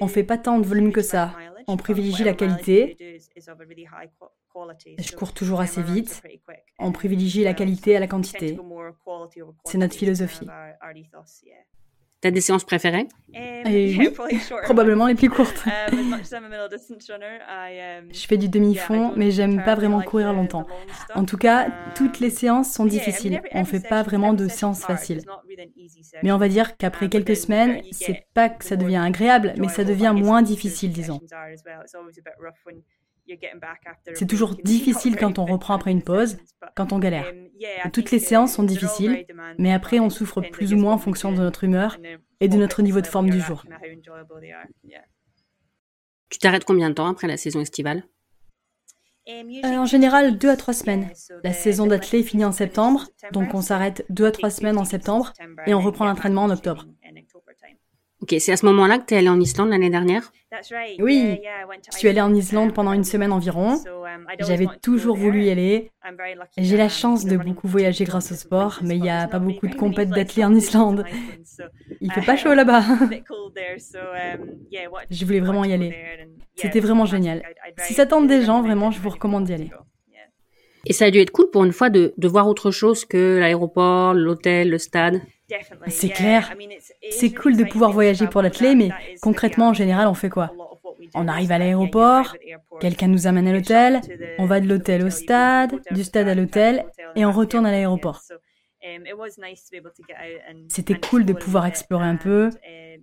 On 0.00 0.08
fait 0.08 0.24
pas 0.24 0.38
tant 0.38 0.58
de 0.58 0.66
volume 0.66 0.92
que 0.92 1.02
ça. 1.02 1.34
On 1.66 1.76
privilégie 1.76 2.24
la 2.24 2.34
qualité. 2.34 2.96
Je 4.98 5.16
cours 5.16 5.32
toujours 5.32 5.60
assez 5.60 5.82
vite. 5.82 6.22
On 6.78 6.92
privilégie 6.92 7.44
la 7.44 7.54
qualité 7.54 7.96
à 7.96 8.00
la 8.00 8.06
quantité. 8.06 8.58
C'est 9.64 9.78
notre 9.78 9.94
philosophie. 9.94 10.46
T'as 12.22 12.30
des 12.30 12.40
séances 12.40 12.62
préférées 12.62 13.08
Et 13.34 13.96
oui, 13.98 14.10
probablement 14.62 15.08
les 15.08 15.16
plus 15.16 15.28
courtes. 15.28 15.64
Um, 15.92 16.14
je 18.12 18.26
fais 18.28 18.36
du 18.36 18.48
demi-fond, 18.48 19.12
mais 19.16 19.32
j'aime 19.32 19.64
pas 19.64 19.74
vraiment 19.74 20.00
courir 20.02 20.32
longtemps. 20.32 20.64
En 21.16 21.24
tout 21.24 21.36
cas, 21.36 21.66
toutes 21.96 22.20
les 22.20 22.30
séances 22.30 22.72
sont 22.72 22.86
difficiles. 22.86 23.42
On 23.52 23.64
fait 23.64 23.86
pas 23.86 24.04
vraiment 24.04 24.34
de 24.34 24.46
séances 24.46 24.84
faciles. 24.84 25.22
Mais 26.22 26.30
on 26.30 26.38
va 26.38 26.48
dire 26.48 26.76
qu'après 26.76 27.06
um, 27.06 27.10
quelques 27.10 27.36
semaines, 27.36 27.82
c'est 27.90 28.24
pas 28.34 28.48
que 28.48 28.64
ça 28.64 28.76
devient 28.76 29.02
agréable, 29.04 29.54
mais 29.58 29.68
ça 29.68 29.82
devient 29.82 30.14
moins 30.14 30.42
difficile, 30.42 30.92
disons. 30.92 31.20
C'est 34.14 34.26
toujours 34.26 34.54
difficile 34.56 35.16
quand 35.16 35.38
on 35.38 35.44
reprend 35.44 35.74
après 35.74 35.90
une 35.90 36.02
pause, 36.02 36.38
quand 36.74 36.92
on 36.92 36.98
galère. 36.98 37.32
Um, 37.84 37.90
toutes 37.92 38.10
les 38.10 38.18
séances 38.18 38.54
sont 38.54 38.64
difficiles, 38.64 39.26
mais 39.58 39.72
après 39.72 40.00
on 40.00 40.10
souffre 40.10 40.40
plus 40.40 40.72
ou 40.72 40.76
moins 40.76 40.94
en 40.94 40.98
fonction 40.98 41.32
de 41.32 41.38
notre 41.38 41.64
humeur 41.64 41.98
et 42.40 42.48
de 42.48 42.56
notre 42.56 42.82
niveau 42.82 43.00
de 43.00 43.06
forme 43.06 43.30
du 43.30 43.40
jour. 43.40 43.64
Tu 46.28 46.38
t'arrêtes 46.38 46.64
combien 46.64 46.88
de 46.88 46.94
temps 46.94 47.08
après 47.08 47.28
la 47.28 47.36
saison 47.36 47.60
estivale? 47.60 48.04
Um, 49.28 49.48
euh, 49.64 49.78
en 49.78 49.86
général, 49.86 50.36
deux 50.36 50.48
à 50.48 50.56
trois 50.56 50.74
semaines. 50.74 51.08
La 51.44 51.52
saison 51.52 51.86
d'athlée 51.86 52.24
finit 52.24 52.44
en 52.44 52.50
septembre, 52.50 53.06
donc 53.30 53.54
on 53.54 53.60
s'arrête 53.60 54.04
deux 54.08 54.26
à 54.26 54.32
trois 54.32 54.50
semaines 54.50 54.78
en 54.78 54.84
septembre 54.84 55.32
et 55.66 55.74
on 55.74 55.80
reprend 55.80 56.06
l'entraînement 56.06 56.42
en 56.42 56.50
octobre. 56.50 56.86
Ok, 58.22 58.36
c'est 58.38 58.52
à 58.52 58.56
ce 58.56 58.64
moment-là 58.66 58.98
que 58.98 59.06
tu 59.06 59.14
es 59.14 59.16
allé 59.16 59.28
en 59.28 59.40
Islande 59.40 59.70
l'année 59.70 59.90
dernière? 59.90 60.30
Oui, 61.00 61.40
je 61.90 61.98
suis 61.98 62.06
allée 62.06 62.20
en 62.20 62.32
Islande 62.32 62.72
pendant 62.72 62.92
une 62.92 63.02
semaine 63.02 63.32
environ. 63.32 63.72
Um, 63.72 64.26
J'avais 64.38 64.68
toujours 64.80 65.16
voulu 65.16 65.44
y 65.44 65.50
aller. 65.50 65.90
J'ai 66.56 66.76
la 66.76 66.88
chance 66.88 67.24
de 67.24 67.36
beaucoup 67.36 67.66
voyager 67.66 68.04
grâce 68.04 68.30
au 68.30 68.36
sport, 68.36 68.78
mais 68.82 68.96
il 68.96 69.02
n'y 69.02 69.10
a 69.10 69.26
pas 69.26 69.40
beaucoup 69.40 69.66
de 69.66 69.74
compètes 69.74 70.10
d'athlètes 70.10 70.46
en 70.46 70.54
Islande. 70.54 71.04
Il 72.00 72.12
fait 72.12 72.24
pas 72.24 72.36
chaud 72.36 72.54
là-bas. 72.54 72.82
Je 75.10 75.24
voulais 75.24 75.40
vraiment 75.40 75.64
y 75.64 75.72
aller. 75.72 75.92
C'était 76.54 76.80
vraiment 76.80 77.06
génial. 77.06 77.42
Si 77.78 77.94
ça 77.94 78.06
tente 78.06 78.28
des 78.28 78.42
gens, 78.42 78.62
vraiment, 78.62 78.92
je 78.92 79.00
vous 79.00 79.10
recommande 79.10 79.44
d'y 79.44 79.54
aller. 79.54 79.70
Et 80.86 80.92
ça 80.92 81.06
a 81.06 81.10
dû 81.10 81.18
être 81.18 81.30
cool 81.30 81.50
pour 81.50 81.64
une 81.64 81.72
fois 81.72 81.90
de, 81.90 82.12
de 82.16 82.28
voir 82.28 82.48
autre 82.48 82.70
chose 82.70 83.04
que 83.04 83.38
l'aéroport, 83.38 84.14
l'hôtel, 84.14 84.68
le 84.68 84.78
stade? 84.78 85.20
C'est 85.88 86.08
clair. 86.08 86.52
C'est 87.10 87.32
cool 87.32 87.56
de 87.56 87.64
pouvoir 87.64 87.92
voyager 87.92 88.26
pour 88.26 88.42
l'athlète, 88.42 88.76
mais 88.76 88.90
concrètement, 89.20 89.68
en 89.68 89.74
général, 89.74 90.06
on 90.08 90.14
fait 90.14 90.30
quoi? 90.30 90.52
On 91.14 91.28
arrive 91.28 91.52
à 91.52 91.58
l'aéroport, 91.58 92.36
quelqu'un 92.80 93.08
nous 93.08 93.26
amène 93.26 93.48
à 93.48 93.52
l'hôtel, 93.52 94.00
on 94.38 94.46
va 94.46 94.60
de 94.60 94.68
l'hôtel 94.68 95.04
au 95.04 95.10
stade, 95.10 95.80
du 95.90 96.04
stade 96.04 96.28
à 96.28 96.34
l'hôtel, 96.34 96.86
et 97.16 97.26
on 97.26 97.32
retourne 97.32 97.66
à 97.66 97.70
l'aéroport. 97.70 98.20
C'était 100.68 100.98
cool 100.98 101.24
de 101.24 101.32
pouvoir 101.32 101.66
explorer 101.66 102.06
un 102.06 102.16
peu, 102.16 102.50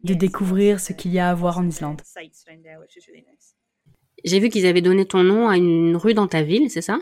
de 0.03 0.13
découvrir 0.13 0.79
ce 0.79 0.93
qu'il 0.93 1.11
y 1.11 1.19
a 1.19 1.29
à 1.29 1.33
voir 1.33 1.57
en 1.57 1.67
Islande. 1.67 2.01
J'ai 4.25 4.39
vu 4.39 4.49
qu'ils 4.49 4.65
avaient 4.65 4.81
donné 4.81 5.05
ton 5.05 5.23
nom 5.23 5.47
à 5.47 5.57
une 5.57 5.95
rue 5.95 6.13
dans 6.13 6.27
ta 6.27 6.41
ville, 6.41 6.69
c'est 6.69 6.81
ça? 6.81 6.99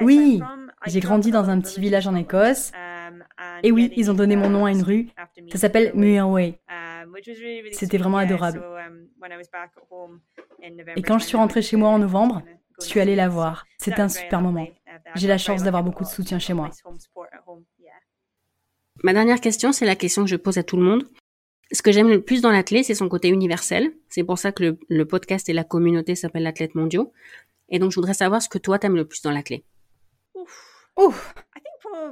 Oui, 0.00 0.40
j'ai 0.86 1.00
grandi 1.00 1.30
dans 1.30 1.50
un 1.50 1.60
petit 1.60 1.80
village 1.80 2.06
en 2.06 2.14
Écosse 2.14 2.72
et 3.62 3.72
oui, 3.72 3.92
ils 3.96 4.10
ont 4.10 4.14
donné 4.14 4.36
mon 4.36 4.50
nom 4.50 4.64
à 4.64 4.70
une 4.70 4.82
rue. 4.82 5.08
Ça 5.50 5.58
s'appelle 5.58 5.92
Muirway. 5.94 6.58
C'était 7.72 7.98
vraiment 7.98 8.18
adorable. 8.18 8.62
Et 10.96 11.02
quand 11.02 11.18
je 11.18 11.26
suis 11.26 11.36
rentrée 11.36 11.62
chez 11.62 11.76
moi 11.76 11.90
en 11.90 11.98
novembre, 11.98 12.42
je 12.80 12.86
suis 12.86 13.00
allée 13.00 13.16
la 13.16 13.28
voir. 13.28 13.66
C'était 13.78 14.00
un 14.00 14.08
super 14.08 14.40
moment. 14.40 14.66
J'ai 15.14 15.28
la 15.28 15.38
chance 15.38 15.62
d'avoir 15.62 15.82
beaucoup 15.82 16.04
de 16.04 16.08
soutien 16.08 16.38
chez 16.38 16.54
moi. 16.54 16.70
Ma 19.02 19.12
dernière 19.12 19.40
question, 19.40 19.72
c'est 19.72 19.86
la 19.86 19.96
question 19.96 20.24
que 20.24 20.30
je 20.30 20.36
pose 20.36 20.58
à 20.58 20.62
tout 20.62 20.76
le 20.76 20.82
monde. 20.82 21.08
Ce 21.72 21.82
que 21.82 21.92
j'aime 21.92 22.08
le 22.08 22.22
plus 22.22 22.42
dans 22.42 22.50
l'athlète, 22.50 22.86
c'est 22.86 22.94
son 22.94 23.08
côté 23.08 23.28
universel. 23.28 23.92
C'est 24.08 24.24
pour 24.24 24.38
ça 24.38 24.50
que 24.50 24.62
le, 24.62 24.78
le 24.88 25.04
podcast 25.06 25.48
et 25.48 25.52
la 25.52 25.64
communauté 25.64 26.16
s'appellent 26.16 26.42
l'athlète 26.42 26.74
mondiaux. 26.74 27.12
Et 27.68 27.78
donc, 27.78 27.92
je 27.92 27.94
voudrais 27.94 28.14
savoir 28.14 28.42
ce 28.42 28.48
que 28.48 28.58
toi, 28.58 28.78
t'aimes 28.78 28.96
le 28.96 29.04
plus 29.04 29.22
dans 29.22 29.30
l'athlète. 29.30 29.62
Ouf. 30.96 31.34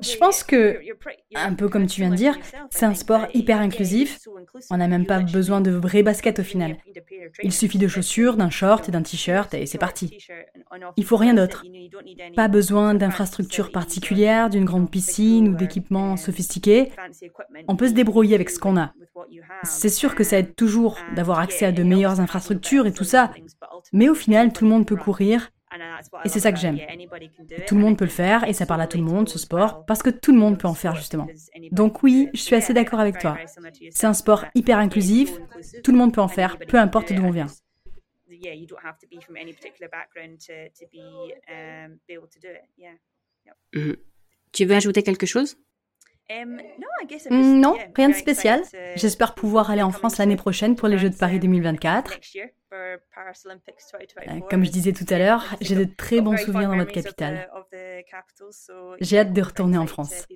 Je 0.00 0.16
pense 0.16 0.42
que, 0.44 0.80
un 1.34 1.54
peu 1.54 1.68
comme 1.68 1.86
tu 1.86 2.00
viens 2.00 2.10
de 2.10 2.16
dire, 2.16 2.38
c'est 2.70 2.86
un 2.86 2.94
sport 2.94 3.26
hyper 3.34 3.60
inclusif. 3.60 4.20
On 4.70 4.76
n'a 4.76 4.88
même 4.88 5.06
pas 5.06 5.20
besoin 5.20 5.60
de 5.60 5.70
vrais 5.70 6.02
baskets 6.02 6.38
au 6.38 6.42
final. 6.42 6.76
Il 7.42 7.52
suffit 7.52 7.78
de 7.78 7.88
chaussures, 7.88 8.36
d'un 8.36 8.50
short 8.50 8.88
et 8.88 8.92
d'un 8.92 9.02
t-shirt 9.02 9.52
et 9.54 9.66
c'est 9.66 9.78
parti. 9.78 10.16
Il 10.96 11.04
faut 11.04 11.16
rien 11.16 11.34
d'autre. 11.34 11.64
Pas 12.36 12.48
besoin 12.48 12.94
d'infrastructures 12.94 13.72
particulières, 13.72 14.50
d'une 14.50 14.64
grande 14.64 14.90
piscine 14.90 15.48
ou 15.48 15.54
d'équipements 15.54 16.16
sophistiqués. 16.16 16.92
On 17.66 17.76
peut 17.76 17.88
se 17.88 17.94
débrouiller 17.94 18.34
avec 18.34 18.50
ce 18.50 18.58
qu'on 18.58 18.76
a. 18.76 18.92
C'est 19.64 19.88
sûr 19.88 20.14
que 20.14 20.24
ça 20.24 20.38
aide 20.38 20.54
toujours 20.54 20.98
d'avoir 21.14 21.40
accès 21.40 21.66
à 21.66 21.72
de 21.72 21.82
meilleures 21.82 22.20
infrastructures 22.20 22.86
et 22.86 22.92
tout 22.92 23.04
ça, 23.04 23.32
mais 23.92 24.08
au 24.08 24.14
final, 24.14 24.52
tout 24.52 24.64
le 24.64 24.70
monde 24.70 24.86
peut 24.86 24.96
courir 24.96 25.50
et 26.24 26.28
c'est 26.28 26.40
ça 26.40 26.52
que 26.52 26.58
j'aime. 26.58 26.78
Tout 27.66 27.74
le 27.74 27.80
monde 27.80 27.98
peut 27.98 28.04
le 28.04 28.10
faire 28.10 28.44
et 28.44 28.52
ça 28.52 28.66
parle 28.66 28.80
à 28.80 28.86
tout 28.86 28.98
le 28.98 29.04
monde, 29.04 29.28
ce 29.28 29.38
sport, 29.38 29.84
parce 29.86 30.02
que 30.02 30.10
tout 30.10 30.32
le 30.32 30.38
monde 30.38 30.58
peut 30.58 30.68
en 30.68 30.74
faire 30.74 30.94
justement. 30.94 31.26
Donc 31.72 32.02
oui, 32.02 32.28
je 32.34 32.40
suis 32.40 32.54
assez 32.54 32.72
d'accord 32.72 33.00
avec 33.00 33.18
toi. 33.18 33.36
C'est 33.90 34.06
un 34.06 34.14
sport 34.14 34.44
hyper 34.54 34.78
inclusif, 34.78 35.38
tout 35.82 35.92
le 35.92 35.98
monde 35.98 36.12
peut 36.14 36.20
en 36.20 36.28
faire, 36.28 36.58
peu 36.58 36.78
importe 36.78 37.12
d'où 37.12 37.24
on 37.24 37.30
vient. 37.30 37.46
Tu 44.52 44.64
veux 44.64 44.74
ajouter 44.74 45.02
quelque 45.02 45.26
chose? 45.26 45.56
Um, 46.30 46.60
non, 47.30 47.74
rien 47.96 48.10
de 48.10 48.14
spécial. 48.14 48.62
J'espère 48.96 49.34
pouvoir 49.34 49.70
aller 49.70 49.82
en 49.82 49.90
France 49.90 50.18
l'année 50.18 50.36
prochaine 50.36 50.76
pour 50.76 50.88
les 50.88 50.98
Jeux 50.98 51.08
de 51.08 51.16
Paris 51.16 51.40
2024. 51.40 52.20
Euh, 52.72 52.98
comme 54.50 54.64
je 54.64 54.70
disais 54.70 54.92
tout 54.92 55.06
à 55.08 55.18
l'heure, 55.18 55.44
j'ai 55.60 55.74
de 55.74 55.84
très 55.84 56.20
bons 56.20 56.36
souvenirs 56.36 56.68
dans 56.70 56.76
votre 56.76 56.92
capitale. 56.92 57.50
J'ai 59.00 59.18
hâte 59.18 59.32
de 59.32 59.42
retourner 59.42 59.78
en 59.78 59.86
France. 59.86 60.26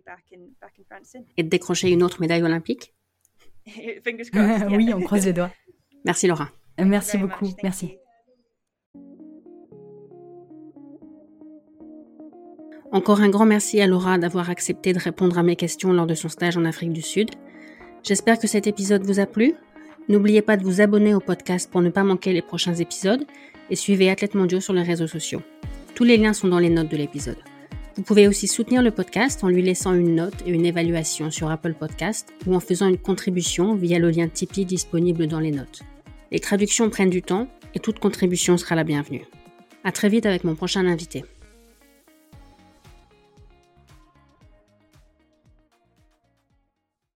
Et 1.36 1.42
de 1.42 1.48
décrocher 1.48 1.90
une 1.90 2.02
autre 2.02 2.20
médaille 2.20 2.42
olympique 2.42 2.94
Oui, 3.66 4.92
on 4.94 5.02
croise 5.02 5.26
les 5.26 5.32
doigts. 5.32 5.50
Merci 6.04 6.26
Laura. 6.26 6.48
Merci 6.78 7.18
beaucoup, 7.18 7.46
merci. 7.62 7.98
Encore 12.92 13.20
un 13.22 13.30
grand 13.30 13.46
merci 13.46 13.80
à 13.80 13.86
Laura 13.86 14.18
d'avoir 14.18 14.50
accepté 14.50 14.92
de 14.92 14.98
répondre 14.98 15.38
à 15.38 15.42
mes 15.42 15.56
questions 15.56 15.94
lors 15.94 16.06
de 16.06 16.14
son 16.14 16.28
stage 16.28 16.58
en 16.58 16.64
Afrique 16.66 16.92
du 16.92 17.00
Sud. 17.00 17.30
J'espère 18.02 18.38
que 18.38 18.46
cet 18.46 18.66
épisode 18.66 19.04
vous 19.04 19.18
a 19.18 19.26
plu. 19.26 19.54
N'oubliez 20.08 20.42
pas 20.42 20.56
de 20.56 20.64
vous 20.64 20.80
abonner 20.80 21.14
au 21.14 21.20
podcast 21.20 21.70
pour 21.70 21.80
ne 21.80 21.88
pas 21.90 22.02
manquer 22.02 22.32
les 22.32 22.42
prochains 22.42 22.74
épisodes 22.74 23.24
et 23.70 23.76
suivez 23.76 24.10
Athlète 24.10 24.34
Mondiaux 24.34 24.60
sur 24.60 24.72
les 24.72 24.82
réseaux 24.82 25.06
sociaux. 25.06 25.42
Tous 25.94 26.04
les 26.04 26.16
liens 26.16 26.32
sont 26.32 26.48
dans 26.48 26.58
les 26.58 26.70
notes 26.70 26.90
de 26.90 26.96
l'épisode. 26.96 27.38
Vous 27.96 28.02
pouvez 28.02 28.26
aussi 28.26 28.48
soutenir 28.48 28.82
le 28.82 28.90
podcast 28.90 29.44
en 29.44 29.48
lui 29.48 29.62
laissant 29.62 29.94
une 29.94 30.16
note 30.16 30.42
et 30.44 30.50
une 30.50 30.66
évaluation 30.66 31.30
sur 31.30 31.50
Apple 31.50 31.74
Podcast 31.74 32.32
ou 32.46 32.54
en 32.54 32.60
faisant 32.60 32.88
une 32.88 32.98
contribution 32.98 33.74
via 33.74 33.98
le 33.98 34.10
lien 34.10 34.28
Tipeee 34.28 34.64
disponible 34.64 35.28
dans 35.28 35.40
les 35.40 35.50
notes. 35.50 35.82
Les 36.32 36.40
traductions 36.40 36.90
prennent 36.90 37.10
du 37.10 37.22
temps 37.22 37.48
et 37.74 37.78
toute 37.78 37.98
contribution 37.98 38.56
sera 38.56 38.74
la 38.74 38.84
bienvenue. 38.84 39.26
À 39.84 39.92
très 39.92 40.08
vite 40.08 40.26
avec 40.26 40.42
mon 40.42 40.54
prochain 40.54 40.86
invité. 40.86 41.24